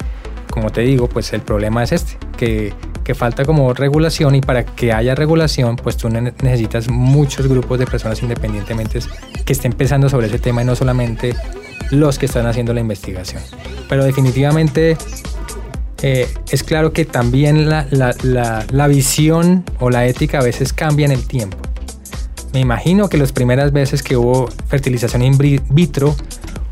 como 0.50 0.72
te 0.72 0.82
digo, 0.82 1.08
pues 1.08 1.32
el 1.34 1.42
problema 1.42 1.84
es 1.84 1.92
este, 1.92 2.18
que, 2.38 2.74
que 3.04 3.14
falta 3.14 3.46
como 3.46 3.74
regulación 3.74 4.36
y 4.36 4.42
para 4.42 4.66
que 4.66 4.94
haya 4.94 5.14
regulación, 5.14 5.76
pues 5.76 5.98
tú 5.98 6.10
necesitas 6.10 6.90
muchos 6.90 7.48
grupos 7.48 7.78
de 7.78 7.86
personas 7.86 8.22
independientemente 8.24 9.00
que 9.46 9.54
estén 9.54 9.74
pensando 9.74 10.10
sobre 10.10 10.28
ese 10.28 10.40
tema 10.40 10.64
y 10.64 10.66
no 10.66 10.76
solamente 10.76 11.36
los 11.92 12.18
que 12.18 12.26
están 12.26 12.48
haciendo 12.48 12.74
la 12.74 12.82
investigación. 12.82 13.42
Pero 13.88 14.04
definitivamente 14.04 14.98
eh, 16.02 16.28
es 16.52 16.64
claro 16.64 16.94
que 16.94 17.06
también 17.06 17.70
la, 17.70 17.86
la, 17.92 18.16
la, 18.24 18.66
la, 18.72 18.88
visión 18.88 19.66
o 19.80 19.90
la 19.90 20.06
ética 20.06 20.40
a 20.40 20.44
veces 20.44 20.72
cambia 20.72 21.06
en 21.06 21.12
el 21.12 21.28
tiempo. 21.28 21.58
Me 22.54 22.62
imagino 22.62 23.10
que 23.10 23.18
las 23.18 23.32
primeras 23.32 23.74
veces 23.74 24.02
que 24.02 24.16
hubo 24.16 24.48
fertilización 24.68 25.22
in 25.22 25.38
vitro 25.70 26.16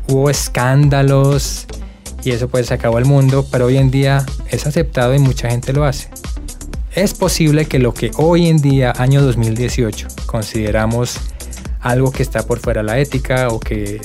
hubo 0.08 0.30
escándalos 0.30 1.66
y 2.24 2.30
eso 2.30 2.48
pues 2.48 2.66
se 2.66 2.74
acabó 2.74 2.98
el 2.98 3.04
mundo, 3.04 3.46
pero 3.50 3.66
hoy 3.66 3.76
en 3.76 3.90
día 3.90 4.24
es 4.50 4.66
aceptado 4.66 5.14
y 5.14 5.18
mucha 5.18 5.50
gente 5.50 5.72
lo 5.72 5.84
hace. 5.84 6.08
Es 6.94 7.14
posible 7.14 7.66
que 7.66 7.78
lo 7.78 7.94
que 7.94 8.10
hoy 8.16 8.48
en 8.48 8.56
día, 8.56 8.92
año 8.96 9.22
2018, 9.22 10.08
consideramos 10.26 11.18
algo 11.80 12.10
que 12.10 12.22
está 12.22 12.42
por 12.44 12.58
fuera 12.58 12.80
de 12.80 12.86
la 12.86 12.98
ética 12.98 13.48
o 13.48 13.60
que 13.60 14.00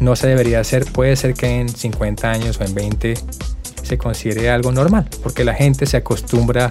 no 0.00 0.16
se 0.16 0.26
debería 0.26 0.60
hacer, 0.60 0.84
puede 0.86 1.14
ser 1.16 1.34
que 1.34 1.60
en 1.60 1.68
50 1.68 2.30
años 2.30 2.58
o 2.60 2.64
en 2.64 2.74
20 2.74 3.14
se 3.84 3.98
considere 3.98 4.50
algo 4.50 4.72
normal, 4.72 5.08
porque 5.22 5.44
la 5.44 5.54
gente 5.54 5.86
se 5.86 5.96
acostumbra 5.96 6.70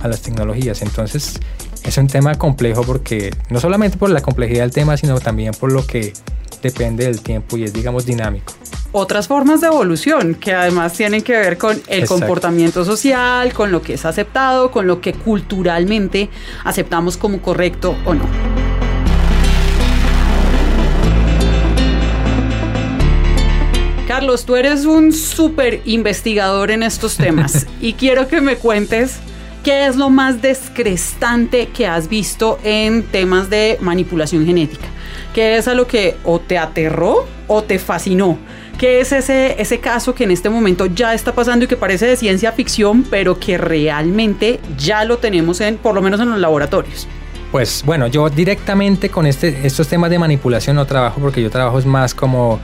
a 0.00 0.08
las 0.08 0.22
tecnologías. 0.22 0.82
Entonces 0.82 1.40
es 1.84 1.96
un 1.96 2.06
tema 2.06 2.34
complejo 2.36 2.82
porque 2.82 3.34
no 3.50 3.60
solamente 3.60 3.96
por 3.96 4.10
la 4.10 4.20
complejidad 4.20 4.62
del 4.62 4.72
tema, 4.72 4.96
sino 4.96 5.18
también 5.20 5.52
por 5.52 5.72
lo 5.72 5.86
que 5.86 6.12
depende 6.62 7.04
del 7.04 7.20
tiempo 7.20 7.56
y 7.56 7.64
es, 7.64 7.72
digamos, 7.72 8.04
dinámico. 8.04 8.52
Otras 8.90 9.28
formas 9.28 9.60
de 9.60 9.66
evolución 9.66 10.34
que 10.34 10.54
además 10.54 10.94
tienen 10.94 11.22
que 11.22 11.32
ver 11.32 11.58
con 11.58 11.80
el 11.88 12.06
comportamiento 12.06 12.84
social, 12.84 13.52
con 13.52 13.70
lo 13.70 13.82
que 13.82 13.94
es 13.94 14.04
aceptado, 14.04 14.70
con 14.70 14.86
lo 14.86 15.00
que 15.00 15.12
culturalmente 15.12 16.30
aceptamos 16.64 17.18
como 17.18 17.42
correcto 17.42 17.94
o 18.06 18.14
no. 18.14 18.47
Carlos, 24.18 24.44
tú 24.44 24.56
eres 24.56 24.84
un 24.84 25.12
súper 25.12 25.80
investigador 25.84 26.72
en 26.72 26.82
estos 26.82 27.16
temas 27.16 27.68
y 27.80 27.92
quiero 27.92 28.26
que 28.26 28.40
me 28.40 28.56
cuentes 28.56 29.20
qué 29.62 29.86
es 29.86 29.94
lo 29.94 30.10
más 30.10 30.42
descrestante 30.42 31.68
que 31.68 31.86
has 31.86 32.08
visto 32.08 32.58
en 32.64 33.04
temas 33.04 33.48
de 33.48 33.78
manipulación 33.80 34.44
genética. 34.44 34.86
¿Qué 35.32 35.56
es 35.56 35.68
a 35.68 35.74
lo 35.74 35.86
que 35.86 36.16
o 36.24 36.40
te 36.40 36.58
aterró 36.58 37.26
o 37.46 37.62
te 37.62 37.78
fascinó? 37.78 38.38
¿Qué 38.76 38.98
es 38.98 39.12
ese, 39.12 39.54
ese 39.62 39.78
caso 39.78 40.16
que 40.16 40.24
en 40.24 40.32
este 40.32 40.50
momento 40.50 40.86
ya 40.86 41.14
está 41.14 41.32
pasando 41.32 41.66
y 41.66 41.68
que 41.68 41.76
parece 41.76 42.06
de 42.06 42.16
ciencia 42.16 42.50
ficción, 42.50 43.04
pero 43.04 43.38
que 43.38 43.56
realmente 43.56 44.58
ya 44.76 45.04
lo 45.04 45.18
tenemos 45.18 45.60
en, 45.60 45.76
por 45.76 45.94
lo 45.94 46.02
menos 46.02 46.18
en 46.18 46.30
los 46.30 46.40
laboratorios? 46.40 47.06
Pues 47.52 47.84
bueno, 47.86 48.08
yo 48.08 48.28
directamente 48.28 49.10
con 49.10 49.26
este, 49.26 49.64
estos 49.64 49.86
temas 49.86 50.10
de 50.10 50.18
manipulación 50.18 50.74
no 50.74 50.86
trabajo 50.86 51.20
porque 51.20 51.40
yo 51.40 51.50
trabajo 51.50 51.80
más 51.82 52.14
como 52.14 52.58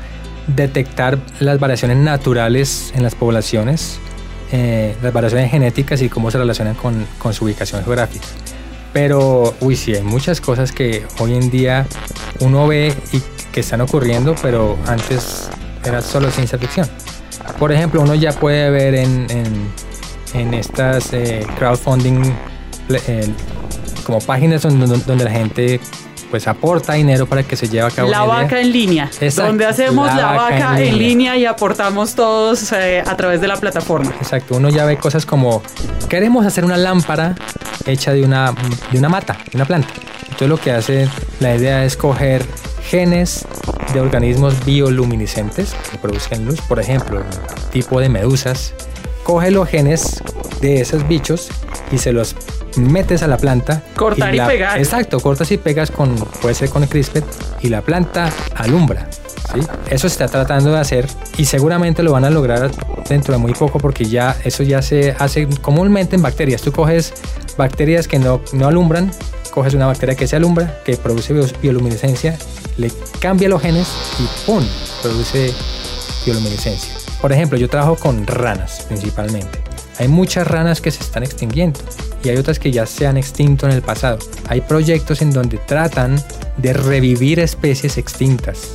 detectar 0.46 1.18
las 1.40 1.58
variaciones 1.58 1.96
naturales 1.98 2.92
en 2.94 3.02
las 3.02 3.14
poblaciones, 3.14 3.98
eh, 4.52 4.94
las 5.02 5.12
variaciones 5.12 5.50
genéticas 5.50 6.02
y 6.02 6.08
cómo 6.08 6.30
se 6.30 6.38
relacionan 6.38 6.74
con, 6.74 7.06
con, 7.18 7.32
su 7.32 7.44
ubicación 7.44 7.82
geográfica. 7.84 8.26
Pero, 8.92 9.54
uy, 9.60 9.76
sí, 9.76 9.94
hay 9.94 10.02
muchas 10.02 10.40
cosas 10.40 10.70
que 10.70 11.04
hoy 11.18 11.34
en 11.34 11.50
día 11.50 11.86
uno 12.40 12.66
ve 12.68 12.94
y 13.12 13.20
que 13.52 13.60
están 13.60 13.80
ocurriendo, 13.80 14.34
pero 14.40 14.78
antes 14.86 15.48
era 15.84 16.00
solo 16.00 16.30
ciencia 16.30 16.58
ficción. 16.58 16.88
Por 17.58 17.72
ejemplo, 17.72 18.00
uno 18.02 18.14
ya 18.14 18.32
puede 18.32 18.70
ver 18.70 18.94
en, 18.94 19.26
en, 20.34 20.54
estas 20.54 21.12
eh, 21.12 21.46
crowdfunding 21.58 22.22
eh, 22.88 23.28
como 24.04 24.20
páginas 24.20 24.62
donde, 24.62 24.86
donde 24.86 25.24
la 25.24 25.30
gente 25.30 25.80
pues 26.34 26.48
aporta 26.48 26.94
dinero 26.94 27.26
para 27.26 27.44
que 27.44 27.54
se 27.54 27.68
lleve 27.68 27.86
a 27.86 27.90
cabo 27.92 28.10
la 28.10 28.24
vaca 28.24 28.60
en 28.60 28.72
línea. 28.72 29.08
Donde 29.36 29.66
hacemos 29.66 30.12
la, 30.16 30.32
vaca, 30.32 30.80
en, 30.80 30.98
línea. 30.98 31.36
y 31.36 31.46
aportamos 31.46 32.16
todos 32.16 32.72
eh, 32.72 33.04
a 33.06 33.16
través 33.16 33.40
de 33.40 33.46
la 33.46 33.56
plataforma 33.56 34.12
exacto 34.20 34.56
uno 34.56 34.68
ya 34.68 34.84
ve 34.84 34.96
cosas 34.96 35.26
como 35.26 35.62
queremos 36.08 36.44
hacer 36.44 36.64
una 36.64 36.76
lámpara 36.76 37.36
hecha 37.86 38.12
de 38.12 38.24
una 38.24 38.52
de 38.90 38.98
una 38.98 39.08
mata 39.08 39.38
de 39.48 39.56
una 39.56 39.64
planta. 39.64 39.90
Entonces 40.22 40.48
lo 40.48 40.56
que 40.56 40.72
hace 40.72 41.08
la 41.38 41.54
idea 41.54 41.84
es 41.84 41.96
coger 41.96 42.44
genes 42.82 43.46
de 43.92 44.00
organismos 44.00 44.64
bioluminiscentes 44.64 45.72
que 45.88 45.98
producen 45.98 46.46
luz 46.46 46.60
por 46.62 46.80
ejemplo 46.80 47.22
tipo 47.70 48.00
de 48.00 48.08
medusas 48.08 48.74
coge 49.22 49.52
los 49.52 49.68
genes 49.68 50.20
de 50.60 50.80
esos 50.80 51.06
bichos 51.06 51.48
y 51.92 51.98
se 51.98 52.12
los 52.12 52.34
metes 52.76 53.22
a 53.22 53.26
la 53.26 53.36
planta. 53.36 53.82
Cortar 53.96 54.34
y, 54.34 54.40
pegar. 54.40 54.78
Exacto, 54.78 55.20
cortas 55.20 55.50
y 55.52 55.58
pegas 55.58 55.90
con, 55.90 56.14
puede 56.40 56.54
ser 56.54 56.70
con 56.70 56.82
el 56.82 56.88
CRISPR 56.88 57.22
y 57.60 57.68
la 57.68 57.82
planta 57.82 58.30
alumbra. 58.56 59.08
¿sí? 59.52 59.60
Eso 59.90 60.08
se 60.08 60.14
está 60.14 60.28
tratando 60.28 60.72
de 60.72 60.78
hacer 60.78 61.06
y 61.36 61.44
seguramente 61.44 62.02
lo 62.02 62.12
van 62.12 62.24
a 62.24 62.30
lograr 62.30 62.70
dentro 63.08 63.34
de 63.34 63.38
muy 63.38 63.52
poco 63.52 63.78
porque 63.78 64.04
ya 64.04 64.36
eso 64.44 64.62
ya 64.62 64.82
se 64.82 65.14
hace 65.18 65.48
comúnmente 65.60 66.16
en 66.16 66.22
bacterias. 66.22 66.62
Tú 66.62 66.72
coges 66.72 67.12
bacterias 67.56 68.08
que 68.08 68.18
no, 68.18 68.40
no 68.52 68.66
alumbran, 68.66 69.10
coges 69.52 69.74
una 69.74 69.86
bacteria 69.86 70.14
que 70.14 70.26
se 70.26 70.36
alumbra, 70.36 70.80
que 70.84 70.96
produce 70.96 71.32
bioluminescencia, 71.62 72.36
le 72.76 72.90
cambia 73.20 73.48
los 73.48 73.62
genes 73.62 73.88
y 74.18 74.46
¡pum! 74.46 74.64
produce 75.02 75.52
bioluminescencia. 76.24 76.92
Por 77.20 77.32
ejemplo, 77.32 77.56
yo 77.56 77.68
trabajo 77.68 77.96
con 77.96 78.26
ranas 78.26 78.84
principalmente. 78.88 79.62
Hay 79.98 80.08
muchas 80.08 80.46
ranas 80.46 80.80
que 80.80 80.90
se 80.90 81.02
están 81.02 81.22
extinguiendo 81.22 81.78
y 82.24 82.30
hay 82.30 82.36
otras 82.36 82.58
que 82.58 82.72
ya 82.72 82.86
se 82.86 83.06
han 83.06 83.16
extinto 83.16 83.66
en 83.66 83.72
el 83.72 83.82
pasado. 83.82 84.18
Hay 84.48 84.60
proyectos 84.62 85.22
en 85.22 85.32
donde 85.32 85.58
tratan 85.58 86.16
de 86.56 86.72
revivir 86.72 87.40
especies 87.40 87.98
extintas. 87.98 88.74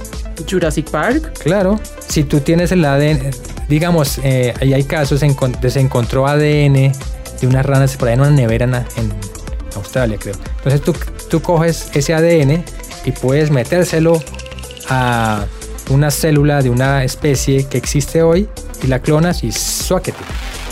Jurassic 0.49 0.89
Park. 0.89 1.33
Claro, 1.43 1.79
si 2.07 2.23
tú 2.23 2.39
tienes 2.39 2.71
el 2.71 2.85
ADN, 2.85 3.31
digamos, 3.67 4.19
eh, 4.23 4.53
ahí 4.61 4.73
hay 4.73 4.83
casos 4.83 5.23
en 5.23 5.35
donde 5.35 5.69
se 5.69 5.79
encontró 5.79 6.27
ADN 6.27 6.91
de 7.41 7.47
unas 7.47 7.65
ranas 7.65 7.95
por 7.97 8.07
ahí 8.07 8.13
en 8.13 8.21
una 8.21 8.29
nevera 8.31 8.65
en, 8.65 9.13
Australia, 9.75 10.17
creo. 10.19 10.35
Entonces 10.57 10.81
tú, 10.81 10.93
tú 11.29 11.41
coges 11.41 11.89
ese 11.93 12.13
ADN 12.13 12.63
y 13.05 13.11
puedes 13.11 13.51
metérselo 13.51 14.21
a 14.89 15.45
una 15.89 16.11
célula 16.11 16.61
de 16.61 16.69
una 16.69 17.03
especie 17.03 17.67
que 17.67 17.77
existe 17.77 18.21
hoy 18.23 18.49
y 18.83 18.87
la 18.87 18.99
clonas 18.99 19.43
y 19.43 19.51
suáquete. 19.51 20.17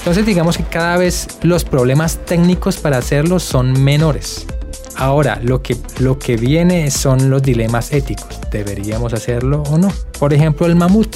Entonces 0.08 0.26
digamos 0.26 0.56
que 0.56 0.64
cada 0.64 0.96
vez 0.96 1.28
los 1.42 1.66
problemas 1.66 2.20
técnicos 2.26 2.78
para 2.78 2.98
hacerlo 2.98 3.42
son 3.42 3.84
menores. 3.84 4.48
Ahora, 4.96 5.38
lo 5.44 5.62
que, 5.62 5.76
lo 6.00 6.18
que 6.18 6.38
viene 6.38 6.90
son 6.92 7.30
los 7.30 7.44
dilemas 7.44 7.92
éticos. 7.92 8.40
¿Deberíamos 8.50 9.12
hacerlo 9.14 9.64
o 9.64 9.78
no? 9.78 9.92
Por 10.18 10.34
ejemplo, 10.34 10.66
el 10.66 10.78
mamut. 10.78 11.14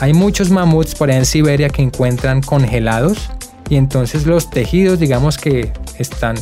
Hay 0.00 0.12
muchos 0.12 0.50
mamuts 0.50 0.96
por 0.96 1.08
ahí 1.08 1.18
en 1.18 1.24
Siberia 1.24 1.68
que 1.68 1.82
encuentran 1.82 2.40
congelados 2.42 3.30
y 3.70 3.76
entonces 3.76 4.26
los 4.26 4.50
tejidos, 4.50 4.98
digamos 4.98 5.38
que 5.38 5.72
están 6.00 6.34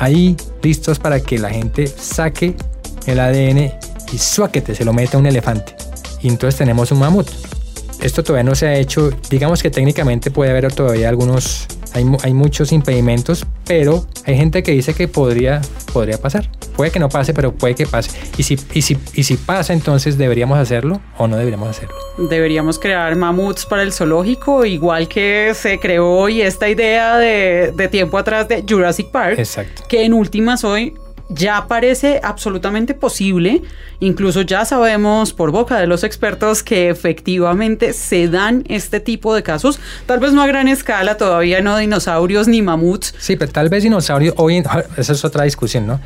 ahí 0.00 0.36
listos 0.62 0.98
para 0.98 1.20
que 1.20 1.38
la 1.38 1.50
gente 1.50 1.86
saque 1.86 2.56
el 3.06 3.20
ADN 3.20 3.72
y 4.12 4.18
suáquete, 4.18 4.74
se 4.74 4.84
lo 4.84 4.92
mete 4.92 5.16
a 5.16 5.20
un 5.20 5.26
elefante. 5.26 5.76
Y 6.20 6.26
entonces 6.26 6.58
tenemos 6.58 6.90
un 6.90 6.98
mamut. 6.98 7.45
Esto 8.06 8.22
todavía 8.22 8.48
no 8.48 8.54
se 8.54 8.68
ha 8.68 8.76
hecho, 8.76 9.10
digamos 9.30 9.64
que 9.64 9.68
técnicamente 9.68 10.30
puede 10.30 10.52
haber 10.52 10.72
todavía 10.72 11.08
algunos, 11.08 11.66
hay, 11.92 12.04
hay 12.22 12.34
muchos 12.34 12.70
impedimentos, 12.70 13.44
pero 13.66 14.06
hay 14.24 14.36
gente 14.36 14.62
que 14.62 14.70
dice 14.70 14.94
que 14.94 15.08
podría, 15.08 15.60
podría 15.92 16.16
pasar. 16.16 16.48
Puede 16.76 16.92
que 16.92 17.00
no 17.00 17.08
pase, 17.08 17.34
pero 17.34 17.52
puede 17.52 17.74
que 17.74 17.84
pase. 17.84 18.16
Y 18.38 18.44
si, 18.44 18.56
y, 18.74 18.82
si, 18.82 18.96
y 19.12 19.24
si 19.24 19.36
pasa, 19.36 19.72
entonces 19.72 20.16
deberíamos 20.16 20.56
hacerlo 20.56 21.00
o 21.18 21.26
no 21.26 21.36
deberíamos 21.36 21.68
hacerlo. 21.68 21.96
Deberíamos 22.16 22.78
crear 22.78 23.16
mamuts 23.16 23.66
para 23.66 23.82
el 23.82 23.92
zoológico, 23.92 24.64
igual 24.64 25.08
que 25.08 25.52
se 25.56 25.80
creó 25.80 26.08
hoy 26.08 26.42
esta 26.42 26.68
idea 26.68 27.16
de, 27.16 27.72
de 27.74 27.88
tiempo 27.88 28.18
atrás 28.18 28.46
de 28.46 28.64
Jurassic 28.68 29.10
Park. 29.10 29.36
Exacto. 29.40 29.82
Que 29.88 30.04
en 30.04 30.14
últimas 30.14 30.62
hoy 30.62 30.94
ya 31.28 31.66
parece 31.66 32.20
absolutamente 32.22 32.94
posible, 32.94 33.62
incluso 34.00 34.42
ya 34.42 34.64
sabemos 34.64 35.32
por 35.32 35.50
boca 35.50 35.78
de 35.78 35.86
los 35.86 36.04
expertos 36.04 36.62
que 36.62 36.88
efectivamente 36.88 37.92
se 37.92 38.28
dan 38.28 38.64
este 38.68 39.00
tipo 39.00 39.34
de 39.34 39.42
casos, 39.42 39.80
tal 40.06 40.20
vez 40.20 40.32
no 40.32 40.42
a 40.42 40.46
gran 40.46 40.68
escala, 40.68 41.16
todavía 41.16 41.60
no 41.60 41.76
dinosaurios 41.76 42.48
ni 42.48 42.62
mamuts. 42.62 43.14
Sí, 43.18 43.36
pero 43.36 43.50
tal 43.50 43.68
vez 43.68 43.82
dinosaurios, 43.82 44.34
hoy, 44.38 44.62
esa 44.96 45.12
es 45.12 45.24
otra 45.24 45.44
discusión, 45.44 45.86
¿no? 45.86 46.00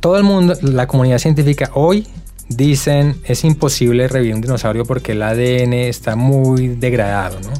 Todo 0.00 0.16
el 0.16 0.24
mundo, 0.24 0.54
la 0.62 0.86
comunidad 0.86 1.18
científica 1.18 1.70
hoy 1.74 2.06
dicen 2.48 3.16
es 3.24 3.44
imposible 3.44 4.08
revivir 4.08 4.34
un 4.34 4.40
dinosaurio 4.40 4.84
porque 4.84 5.12
el 5.12 5.22
ADN 5.22 5.74
está 5.74 6.16
muy 6.16 6.68
degradado, 6.68 7.40
¿no? 7.40 7.52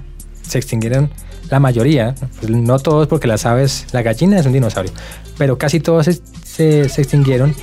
Se 0.42 0.58
extinguieron 0.58 1.10
la 1.50 1.60
mayoría, 1.60 2.14
pues 2.40 2.50
no 2.50 2.78
todos 2.78 3.06
porque 3.06 3.26
las 3.26 3.46
aves, 3.46 3.86
la 3.92 4.02
gallina 4.02 4.38
es 4.38 4.46
un 4.46 4.52
dinosaurio, 4.52 4.92
pero 5.36 5.58
casi 5.58 5.80
todos 5.80 6.08
se, 6.44 6.82
extinguieron 6.82 7.54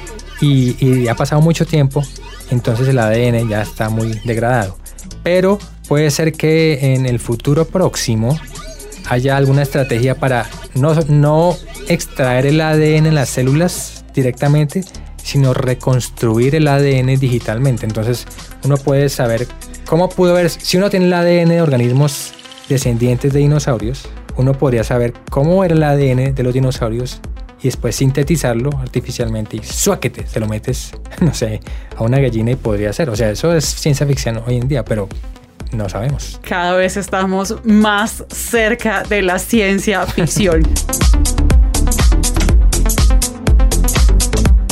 y, 0.42 1.08
ha 1.08 1.16
pasado 1.16 1.42
mucho 1.42 1.66
tiempo 1.66 2.04
entonces 2.52 2.88
el 2.88 3.00
ADN 3.00 3.50
ya 3.50 3.62
está 3.62 3.90
muy 3.90 4.20
degradado. 4.26 4.78
Pero 5.24 5.58
puede 5.88 6.12
ser 6.12 6.34
que 6.34 6.94
en 6.94 7.06
el 7.06 7.20
futuro 7.20 7.66
próximo 7.66 8.40
haya 9.10 9.38
alguna 9.38 9.64
estrategia 9.64 10.16
para 10.16 10.48
no, 10.74 10.94
no 11.08 11.56
extraer 11.88 12.46
el 12.46 12.62
ADN 12.62 13.08
en 13.08 13.16
las 13.16 13.30
células 13.30 14.06
directamente, 14.14 14.84
sino 15.24 15.54
reconstruir 15.54 16.56
el 16.56 16.68
ADN 16.68 17.20
digitalmente. 17.20 17.86
Entonces 17.86 18.26
uno 18.64 18.78
puede 18.78 19.10
saber 19.10 19.48
cómo 19.86 20.10
pudo 20.10 20.34
ver, 20.34 20.50
si 20.50 20.78
uno 20.78 20.90
tiene 20.90 21.08
el 21.08 21.14
ADN 21.14 21.50
de 21.50 21.62
organismos 21.62 22.34
descendientes 22.70 23.34
de 23.34 23.40
dinosaurios, 23.40 24.08
uno 24.38 24.54
podría 24.54 24.84
saber 24.84 25.14
cómo 25.30 25.64
era 25.64 25.74
el 25.74 25.84
ADN 25.84 26.36
de 26.36 26.44
los 26.44 26.54
dinosaurios 26.54 27.22
y 27.62 27.66
después 27.66 27.96
sintetizarlo 27.96 28.70
artificialmente 28.80 29.58
y 29.58 29.64
suáquete, 29.64 30.28
se 30.28 30.40
lo 30.40 30.48
metes, 30.48 30.92
no 31.22 31.34
sé, 31.34 31.60
a 31.96 32.04
una 32.04 32.20
gallina 32.20 32.52
y 32.52 32.56
podría 32.56 32.92
ser. 32.94 33.10
O 33.10 33.16
sea, 33.16 33.32
eso 33.32 33.56
es 33.56 33.66
ciencia 33.66 34.06
ficción 34.06 34.42
hoy 34.46 34.58
en 34.58 34.68
día, 34.68 34.84
pero 34.84 35.08
no 35.72 35.90
sabemos. 35.90 36.40
Cada 36.48 36.74
vez 36.74 36.98
estamos 36.98 37.56
más 37.64 38.24
cerca 38.30 39.04
de 39.04 39.22
la 39.22 39.40
ciencia 39.40 40.06
ficción. 40.06 40.64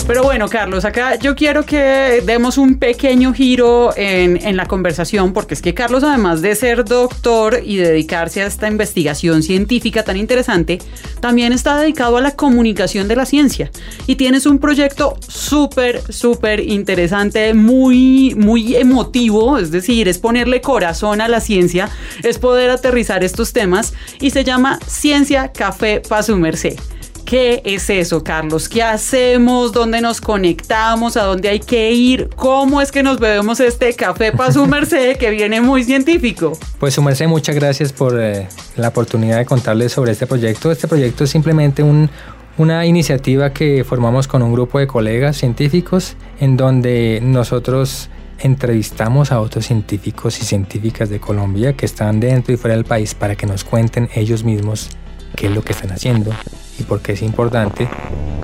Pero 0.06 0.22
bueno, 0.22 0.50
Carlos, 0.50 0.84
acá 0.84 1.16
yo 1.16 1.34
quiero 1.34 1.66
que 1.66 2.22
demos 2.26 2.58
un 2.58 2.76
pequeño 2.76 3.34
giro 3.34 3.96
en, 3.96 4.38
en, 4.46 4.58
la 4.58 4.66
conversación, 4.66 5.32
porque 5.32 5.54
es 5.54 5.62
que 5.62 5.74
Carlos, 5.74 6.04
además 6.04 6.42
de 6.42 6.56
ser 6.56 6.84
doctor 6.84 7.62
y 7.64 7.78
dedicarse 7.78 8.42
a 8.42 8.48
esta 8.48 8.68
investigación 8.68 9.44
científica 9.44 10.04
tan 10.04 10.18
interesante, 10.18 10.80
también 11.22 11.54
está 11.54 11.78
dedicado 11.78 12.18
a 12.18 12.22
la 12.22 12.32
comunicación 12.32 13.08
de 13.08 13.16
la 13.16 13.26
ciencia. 13.26 13.72
Y 14.06 14.18
tienes 14.18 14.46
un 14.46 14.60
proyecto 14.60 15.16
súper, 15.26 16.02
súper 16.12 16.60
interesante, 16.60 17.54
muy, 17.54 18.36
muy 18.36 18.76
emotivo, 18.76 19.58
es 19.58 19.72
decir, 19.72 20.10
es 20.10 20.20
ponerle 20.20 20.60
corazón 20.60 21.22
a 21.22 21.30
la 21.30 21.40
ciencia, 21.40 21.90
es 22.24 22.40
poder 22.40 22.72
aterrizar 22.72 23.24
estos 23.24 23.54
temas, 23.54 23.94
y 24.20 24.32
se 24.32 24.44
llama 24.44 24.80
Ciencia 24.86 25.54
Café 25.54 26.02
para 26.02 26.24
su 26.24 26.36
merced. 26.36 26.78
¿Qué 27.26 27.62
es 27.64 27.90
eso, 27.90 28.24
Carlos? 28.24 28.68
¿Qué 28.68 28.84
hacemos? 28.84 29.72
¿Dónde 29.72 30.02
nos 30.02 30.20
conectamos? 30.20 31.18
¿A 31.18 31.24
dónde 31.24 31.50
hay 31.50 31.60
que 31.60 31.92
ir? 31.92 32.30
¿Cómo 32.36 32.82
es 32.82 32.92
que 32.92 33.02
nos 33.02 33.20
bebemos 33.20 33.60
este 33.60 33.94
café 33.94 34.32
para 34.32 34.52
su 34.52 34.66
merced 34.66 35.18
que 35.18 35.30
viene 35.30 35.62
muy 35.62 35.84
científico? 35.84 36.58
Pues 36.80 36.94
su 36.94 37.02
merced, 37.02 37.28
muchas 37.28 37.56
gracias 37.56 37.94
por 37.94 38.20
eh, 38.22 38.48
la 38.76 38.90
oportunidad 38.90 39.38
de 39.38 39.46
contarles 39.46 39.94
sobre 39.94 40.12
este 40.12 40.28
proyecto. 40.28 40.72
Este 40.72 40.88
proyecto 40.88 41.24
es 41.24 41.30
simplemente 41.30 41.82
un, 41.82 42.10
una 42.58 42.86
iniciativa 42.86 43.52
que 43.52 43.84
formamos 43.84 44.28
con 44.28 44.42
un 44.42 44.52
grupo 44.52 44.80
de 44.80 44.88
colegas 44.88 45.38
científicos 45.38 46.16
en 46.40 46.58
donde 46.58 47.20
nosotros 47.24 48.10
entrevistamos 48.40 49.32
a 49.32 49.40
otros 49.40 49.66
científicos 49.66 50.40
y 50.42 50.46
científicas 50.46 51.10
de 51.10 51.20
Colombia 51.20 51.74
que 51.74 51.86
están 51.86 52.20
dentro 52.20 52.54
y 52.54 52.58
fuera 52.58 52.76
del 52.76 52.86
país 52.86 53.16
para 53.16 53.36
que 53.36 53.46
nos 53.46 53.64
cuenten 53.64 54.10
ellos 54.14 54.44
mismos 54.44 54.90
qué 55.36 55.48
es 55.48 55.54
lo 55.54 55.64
que 55.64 55.72
están 55.72 55.92
haciendo 55.92 56.32
y 56.80 56.84
por 56.84 57.02
qué 57.02 57.14
es 57.14 57.22
importante, 57.22 57.88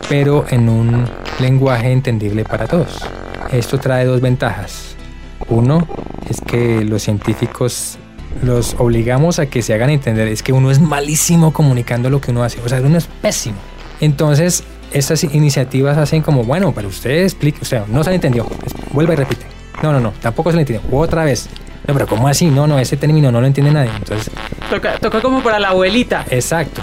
pero 0.08 0.46
en 0.50 0.70
un 0.70 1.06
lenguaje 1.40 1.92
entendible 1.92 2.44
para 2.44 2.68
todos. 2.68 3.00
Esto 3.52 3.80
trae 3.80 4.06
dos 4.06 4.22
ventajas. 4.22 4.96
Uno 5.48 5.88
es 6.30 6.42
que 6.42 6.84
los 6.84 7.04
científicos 7.04 7.98
los 8.44 8.76
obligamos 8.78 9.40
a 9.40 9.48
que 9.48 9.62
se 9.62 9.74
hagan 9.74 9.90
entender, 9.90 10.28
es 10.28 10.44
que 10.44 10.54
uno 10.54 10.72
es 10.72 10.80
malísimo 10.80 11.52
comunicando 11.52 12.10
lo 12.10 12.22
que 12.22 12.32
uno 12.32 12.44
hace, 12.44 12.62
o 12.62 12.70
sea, 12.70 12.80
uno 12.82 12.98
es 12.98 13.08
pésimo. 13.08 13.58
Entonces, 14.00 14.64
estas 14.94 15.24
iniciativas 15.24 15.98
hacen 15.98 16.22
como, 16.22 16.44
bueno, 16.44 16.72
pero 16.74 16.88
usted 16.88 17.24
explique, 17.24 17.66
sea, 17.66 17.86
no 17.88 18.04
se 18.04 18.12
le 18.12 18.16
entendió, 18.16 18.48
vuelve 18.94 19.14
y 19.14 19.16
repite. 19.18 19.46
No, 19.82 19.92
no, 19.94 20.00
no, 20.00 20.12
tampoco 20.22 20.52
se 20.52 20.58
le 20.58 20.62
entendió. 20.62 20.84
Otra 20.92 21.24
vez. 21.24 21.50
No, 21.88 21.94
pero 21.94 22.06
¿cómo 22.06 22.28
así? 22.28 22.48
No, 22.48 22.68
no, 22.68 22.78
ese 22.78 22.98
término 22.98 23.32
no 23.32 23.42
lo 23.42 23.48
entiende 23.48 23.72
nadie. 23.72 23.92
Entonces, 23.96 24.30
toca, 24.70 24.98
toca 25.00 25.22
como 25.22 25.42
para 25.44 25.60
la 25.60 25.70
abuelita. 25.70 26.26
Exacto. 26.30 26.82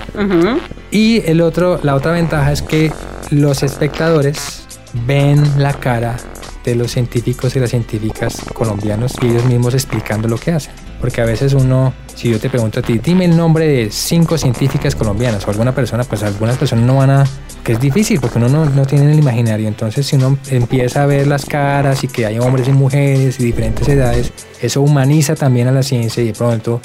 Y 0.90 1.23
el 1.26 1.40
otro, 1.40 1.81
la 1.83 1.95
otra 1.95 2.12
ventaja 2.12 2.52
es 2.52 2.62
que 2.62 2.93
los 3.31 3.62
espectadores 3.62 4.67
ven 5.06 5.43
la 5.63 5.75
cara 5.75 6.17
de 6.65 6.75
los 6.75 6.91
científicos 6.91 7.54
y 7.54 7.60
las 7.60 7.71
científicas 7.71 8.43
colombianos 8.52 9.15
y 9.23 9.26
ellos 9.26 9.45
mismos 9.45 9.73
explicando 9.75 10.26
lo 10.28 10.37
que 10.37 10.52
hacen. 10.52 10.75
Porque 11.00 11.21
a 11.21 11.25
veces 11.25 11.54
uno, 11.54 11.95
si 12.15 12.30
yo 12.30 12.41
te 12.41 12.50
pregunto 12.50 12.80
a 12.80 12.82
ti, 12.82 12.99
dime 12.99 13.26
el 13.26 13.37
nombre 13.37 13.69
de 13.69 13.91
cinco 13.91 14.37
científicas 14.37 14.97
colombianas 14.97 15.47
o 15.47 15.50
alguna 15.50 15.73
persona, 15.73 16.02
pues 16.02 16.25
algunas 16.25 16.56
personas 16.56 16.84
no 16.84 16.97
van 16.97 17.10
a, 17.10 17.25
que 17.63 17.73
es 17.73 17.80
difícil 17.80 18.19
porque 18.21 18.39
uno 18.39 18.49
no, 18.49 18.65
no 18.65 18.84
tiene 18.84 19.13
el 19.13 19.19
imaginario. 19.19 19.69
Entonces 19.69 20.06
si 20.06 20.17
uno 20.17 20.37
empieza 20.50 21.04
a 21.04 21.06
ver 21.06 21.28
las 21.28 21.45
caras 21.47 22.02
y 22.02 22.08
que 22.08 22.26
hay 22.26 22.39
hombres 22.41 22.67
y 22.67 22.73
mujeres 22.73 23.39
y 23.39 23.45
diferentes 23.45 23.89
edades, 23.89 24.32
eso 24.60 24.82
humaniza 24.82 25.37
también 25.37 25.69
a 25.69 25.73
la 25.73 25.84
ciencia 25.84 26.23
y 26.23 26.26
de 26.26 26.32
pronto 26.32 26.80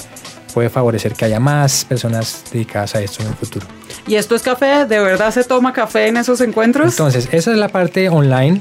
puede 0.52 0.70
favorecer 0.70 1.14
que 1.14 1.24
haya 1.24 1.40
más 1.40 1.84
personas 1.84 2.44
dedicadas 2.52 2.94
a 2.94 3.00
esto 3.00 3.22
en 3.22 3.28
el 3.28 3.34
futuro. 3.34 3.66
¿Y 4.06 4.16
esto 4.16 4.34
es 4.34 4.42
café? 4.42 4.84
¿De 4.86 4.98
verdad 4.98 5.32
se 5.32 5.44
toma 5.44 5.72
café 5.72 6.08
en 6.08 6.16
esos 6.16 6.40
encuentros? 6.40 6.92
Entonces, 6.92 7.28
esa 7.32 7.52
es 7.52 7.56
la 7.56 7.68
parte 7.68 8.08
online 8.08 8.60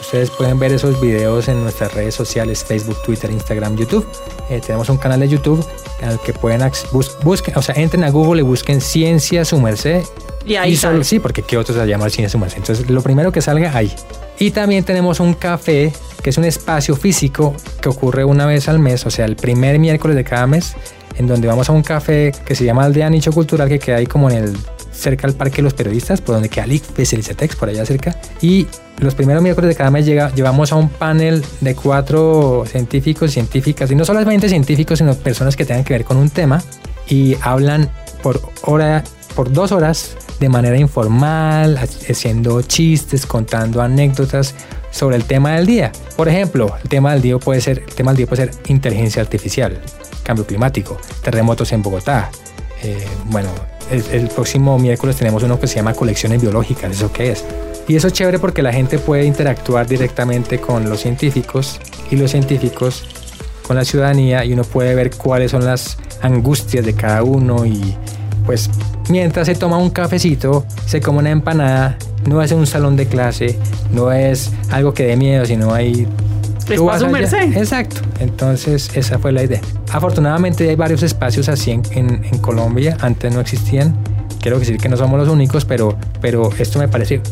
Ustedes 0.00 0.30
pueden 0.30 0.58
ver 0.58 0.72
esos 0.72 1.00
videos 1.00 1.48
en 1.48 1.62
nuestras 1.62 1.92
redes 1.92 2.14
sociales, 2.14 2.64
Facebook, 2.64 2.96
Twitter, 3.04 3.30
Instagram, 3.30 3.76
YouTube. 3.76 4.06
Eh, 4.48 4.60
tenemos 4.64 4.88
un 4.88 4.96
canal 4.96 5.20
de 5.20 5.28
YouTube 5.28 5.64
al 6.02 6.20
que 6.20 6.32
pueden 6.32 6.62
busquen, 7.22 7.56
o 7.56 7.62
sea, 7.62 7.74
entren 7.74 8.04
a 8.04 8.10
Google 8.10 8.40
y 8.40 8.44
busquen 8.44 8.80
Ciencia 8.80 9.44
Su 9.44 9.60
Merced. 9.60 10.02
Y 10.46 10.56
ahí 10.56 10.76
solo, 10.76 11.04
Sí, 11.04 11.18
porque 11.18 11.42
¿qué 11.42 11.58
otros 11.58 11.76
se 11.76 11.86
llama 11.86 12.08
Ciencia 12.08 12.30
Su 12.30 12.38
Merced? 12.38 12.58
Entonces, 12.58 12.88
lo 12.88 13.02
primero 13.02 13.32
que 13.32 13.42
salga 13.42 13.76
ahí. 13.76 13.92
Y 14.38 14.52
también 14.52 14.84
tenemos 14.84 15.20
un 15.20 15.34
café, 15.34 15.92
que 16.22 16.30
es 16.30 16.38
un 16.38 16.44
espacio 16.44 16.96
físico 16.96 17.54
que 17.82 17.88
ocurre 17.88 18.24
una 18.24 18.46
vez 18.46 18.68
al 18.68 18.78
mes, 18.78 19.04
o 19.04 19.10
sea, 19.10 19.26
el 19.26 19.36
primer 19.36 19.78
miércoles 19.78 20.16
de 20.16 20.24
cada 20.24 20.46
mes, 20.46 20.74
en 21.16 21.26
donde 21.26 21.48
vamos 21.48 21.68
a 21.68 21.72
un 21.72 21.82
café 21.82 22.32
que 22.44 22.54
se 22.54 22.64
llama 22.64 22.84
Aldea 22.84 23.10
Nicho 23.10 23.32
Cultural, 23.32 23.68
que 23.68 23.78
queda 23.78 23.96
ahí 23.96 24.06
como 24.06 24.30
en 24.30 24.36
el 24.36 24.56
cerca 24.92 25.26
al 25.26 25.34
Parque 25.34 25.56
de 25.56 25.62
los 25.62 25.74
Periodistas, 25.74 26.20
por 26.20 26.34
donde 26.34 26.48
queda 26.48 26.64
el 26.64 26.72
ICFES, 26.72 27.12
el 27.12 27.20
ICETEX, 27.20 27.56
por 27.56 27.68
allá 27.68 27.86
cerca. 27.86 28.16
Y 28.40 28.66
los 28.98 29.14
primeros 29.14 29.42
miércoles 29.42 29.68
de 29.68 29.76
cada 29.76 29.90
mes 29.90 30.04
llega, 30.04 30.34
llevamos 30.34 30.72
a 30.72 30.76
un 30.76 30.88
panel 30.88 31.44
de 31.60 31.74
cuatro 31.74 32.64
científicos, 32.66 33.30
científicas, 33.30 33.90
y 33.90 33.94
no 33.94 34.04
solamente 34.04 34.48
científicos, 34.48 34.98
sino 34.98 35.14
personas 35.14 35.56
que 35.56 35.64
tengan 35.64 35.84
que 35.84 35.94
ver 35.94 36.04
con 36.04 36.16
un 36.16 36.30
tema, 36.30 36.62
y 37.08 37.36
hablan 37.42 37.90
por 38.22 38.40
hora, 38.62 39.04
por 39.34 39.52
dos 39.52 39.72
horas 39.72 40.16
de 40.40 40.48
manera 40.48 40.76
informal, 40.76 41.78
haciendo 41.78 42.62
chistes, 42.62 43.26
contando 43.26 43.80
anécdotas 43.80 44.54
sobre 44.98 45.16
el 45.16 45.24
tema 45.24 45.52
del 45.52 45.66
día. 45.66 45.92
Por 46.16 46.28
ejemplo, 46.28 46.74
el 46.82 46.88
tema 46.88 47.12
del 47.12 47.22
día 47.22 47.38
puede 47.38 47.60
ser, 47.60 47.84
el 47.86 47.94
tema 47.94 48.10
del 48.10 48.18
día 48.18 48.26
puede 48.26 48.46
ser 48.46 48.54
inteligencia 48.66 49.22
artificial, 49.22 49.80
cambio 50.24 50.44
climático, 50.44 50.98
terremotos 51.22 51.72
en 51.72 51.82
Bogotá. 51.82 52.30
Eh, 52.82 53.06
bueno, 53.26 53.48
el, 53.90 54.28
próximo 54.28 54.78
miércoles 54.78 55.16
tenemos 55.16 55.42
uno 55.42 55.58
que 55.58 55.66
se 55.66 55.76
llama 55.76 55.94
colecciones 55.94 56.42
biológicas, 56.42 56.92
¿eso 56.92 57.12
qué 57.12 57.32
es? 57.32 57.44
Y 57.86 57.96
eso 57.96 58.08
es 58.08 58.12
chévere 58.12 58.38
porque 58.38 58.60
la 58.60 58.72
gente 58.72 58.98
puede 58.98 59.24
interactuar 59.24 59.86
directamente 59.86 60.60
con 60.60 60.88
los 60.90 61.00
científicos 61.00 61.80
y 62.10 62.16
los 62.16 62.32
científicos 62.32 63.04
con 63.66 63.76
la 63.76 63.84
ciudadanía 63.84 64.44
y 64.44 64.52
uno 64.52 64.64
puede 64.64 64.94
ver 64.94 65.10
cuáles 65.16 65.52
son 65.52 65.64
las 65.64 65.96
angustias 66.20 66.84
de 66.84 66.94
cada 66.94 67.22
uno 67.22 67.64
y 67.64 67.96
pues 68.44 68.68
mientras 69.08 69.46
se 69.46 69.54
toma 69.54 69.78
un 69.78 69.90
cafecito, 69.90 70.66
se 70.86 71.00
come 71.00 71.18
una 71.18 71.30
empanada, 71.30 71.96
no 72.28 72.42
es 72.42 72.52
un 72.52 72.66
salón 72.66 72.96
de 72.96 73.06
clase, 73.06 73.58
no 73.92 74.12
es 74.12 74.50
algo 74.70 74.94
que 74.94 75.04
dé 75.04 75.16
miedo, 75.16 75.44
sino 75.46 75.72
hay 75.72 76.06
Espacio 76.68 77.08
merced. 77.08 77.56
Exacto. 77.56 78.02
Entonces, 78.20 78.90
esa 78.94 79.18
fue 79.18 79.32
la 79.32 79.42
idea. 79.42 79.60
Afortunadamente 79.90 80.68
hay 80.68 80.76
varios 80.76 81.02
espacios 81.02 81.48
así 81.48 81.70
en, 81.70 81.82
en, 81.92 82.38
Colombia. 82.38 82.96
Antes 83.00 83.32
no 83.32 83.40
existían. 83.40 83.96
Quiero 84.40 84.58
decir 84.58 84.76
que 84.76 84.88
no 84.88 84.96
somos 84.96 85.18
los 85.18 85.28
únicos, 85.28 85.64
pero, 85.64 85.96
pero 86.20 86.50
esto 86.58 86.78
me 86.78 86.88
parece 86.88 87.22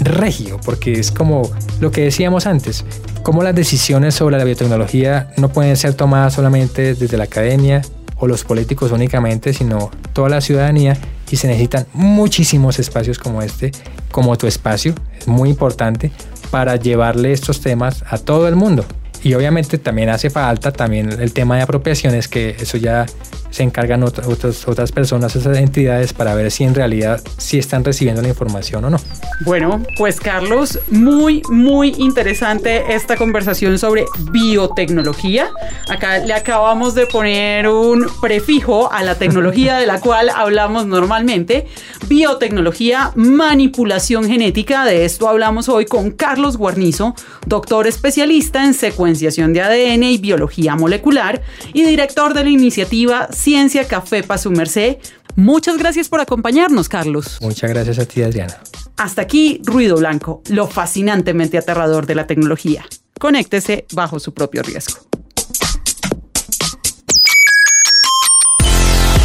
regio, 0.00 0.58
porque 0.64 0.92
es 0.92 1.12
como 1.12 1.48
lo 1.80 1.90
que 1.90 2.02
decíamos 2.02 2.46
antes, 2.46 2.84
como 3.22 3.42
las 3.42 3.54
decisiones 3.54 4.14
sobre 4.14 4.38
la 4.38 4.44
biotecnología 4.44 5.30
no 5.36 5.50
pueden 5.50 5.76
ser 5.76 5.94
tomadas 5.94 6.34
solamente 6.34 6.94
desde 6.94 7.16
la 7.16 7.24
academia 7.24 7.82
o 8.16 8.26
los 8.26 8.44
políticos 8.44 8.92
únicamente, 8.92 9.52
sino 9.52 9.90
toda 10.12 10.28
la 10.28 10.40
ciudadanía 10.40 10.96
y 11.30 11.36
se 11.36 11.46
necesitan 11.46 11.86
muchísimos 11.92 12.78
espacios 12.78 13.18
como 13.18 13.40
este, 13.40 13.72
como 14.10 14.36
tu 14.36 14.46
espacio, 14.46 14.94
es 15.18 15.28
muy 15.28 15.48
importante 15.50 16.10
para 16.50 16.76
llevarle 16.76 17.32
estos 17.32 17.60
temas 17.60 18.04
a 18.08 18.18
todo 18.18 18.48
el 18.48 18.56
mundo. 18.56 18.84
Y 19.22 19.34
obviamente 19.34 19.78
también 19.78 20.08
hace 20.08 20.30
falta 20.30 20.72
también 20.72 21.10
el 21.20 21.32
tema 21.32 21.56
de 21.56 21.62
apropiaciones, 21.62 22.26
que 22.26 22.56
eso 22.58 22.78
ya 22.78 23.06
se 23.50 23.62
encargan 23.62 24.02
otras, 24.02 24.66
otras 24.66 24.92
personas, 24.92 25.34
esas 25.36 25.58
entidades, 25.58 26.12
para 26.12 26.34
ver 26.34 26.50
si 26.50 26.64
en 26.64 26.74
realidad 26.74 27.20
sí 27.36 27.58
están 27.58 27.84
recibiendo 27.84 28.22
la 28.22 28.28
información 28.28 28.84
o 28.84 28.90
no. 28.90 28.98
Bueno, 29.44 29.82
pues 29.96 30.20
Carlos, 30.20 30.78
muy, 30.90 31.42
muy 31.50 31.94
interesante 31.98 32.94
esta 32.94 33.16
conversación 33.16 33.78
sobre 33.78 34.04
biotecnología. 34.30 35.50
Acá 35.88 36.18
le 36.18 36.32
acabamos 36.32 36.94
de 36.94 37.06
poner 37.06 37.68
un 37.68 38.06
prefijo 38.20 38.92
a 38.92 39.02
la 39.02 39.16
tecnología 39.16 39.78
de 39.78 39.86
la 39.86 40.00
cual 40.00 40.30
hablamos 40.30 40.86
normalmente. 40.86 41.66
Biotecnología, 42.06 43.12
manipulación 43.14 44.26
genética. 44.26 44.84
De 44.84 45.04
esto 45.04 45.28
hablamos 45.28 45.68
hoy 45.68 45.86
con 45.86 46.10
Carlos 46.10 46.56
Guarnizo, 46.56 47.14
doctor 47.46 47.86
especialista 47.86 48.64
en 48.64 48.74
secuenciación 48.74 49.52
de 49.52 49.62
ADN 49.62 50.04
y 50.04 50.18
biología 50.18 50.76
molecular 50.76 51.42
y 51.72 51.82
director 51.84 52.34
de 52.34 52.44
la 52.44 52.50
iniciativa 52.50 53.28
Ciencia 53.40 53.88
Café 53.88 54.22
para 54.22 54.36
su 54.36 54.50
merced. 54.50 54.96
Muchas 55.34 55.78
gracias 55.78 56.10
por 56.10 56.20
acompañarnos, 56.20 56.90
Carlos. 56.90 57.38
Muchas 57.40 57.70
gracias 57.70 57.98
a 57.98 58.04
ti, 58.04 58.22
Adriana. 58.22 58.60
Hasta 58.98 59.22
aquí, 59.22 59.62
Ruido 59.64 59.96
Blanco, 59.96 60.42
lo 60.50 60.66
fascinantemente 60.66 61.56
aterrador 61.56 62.04
de 62.04 62.16
la 62.16 62.26
tecnología. 62.26 62.84
Conéctese 63.18 63.86
bajo 63.92 64.20
su 64.20 64.34
propio 64.34 64.62
riesgo. 64.62 64.98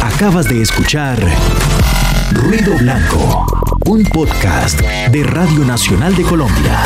Acabas 0.00 0.48
de 0.48 0.62
escuchar 0.62 1.18
Ruido 2.32 2.74
Blanco, 2.78 3.46
un 3.84 4.02
podcast 4.04 4.80
de 4.80 5.22
Radio 5.24 5.58
Nacional 5.66 6.16
de 6.16 6.22
Colombia. 6.22 6.80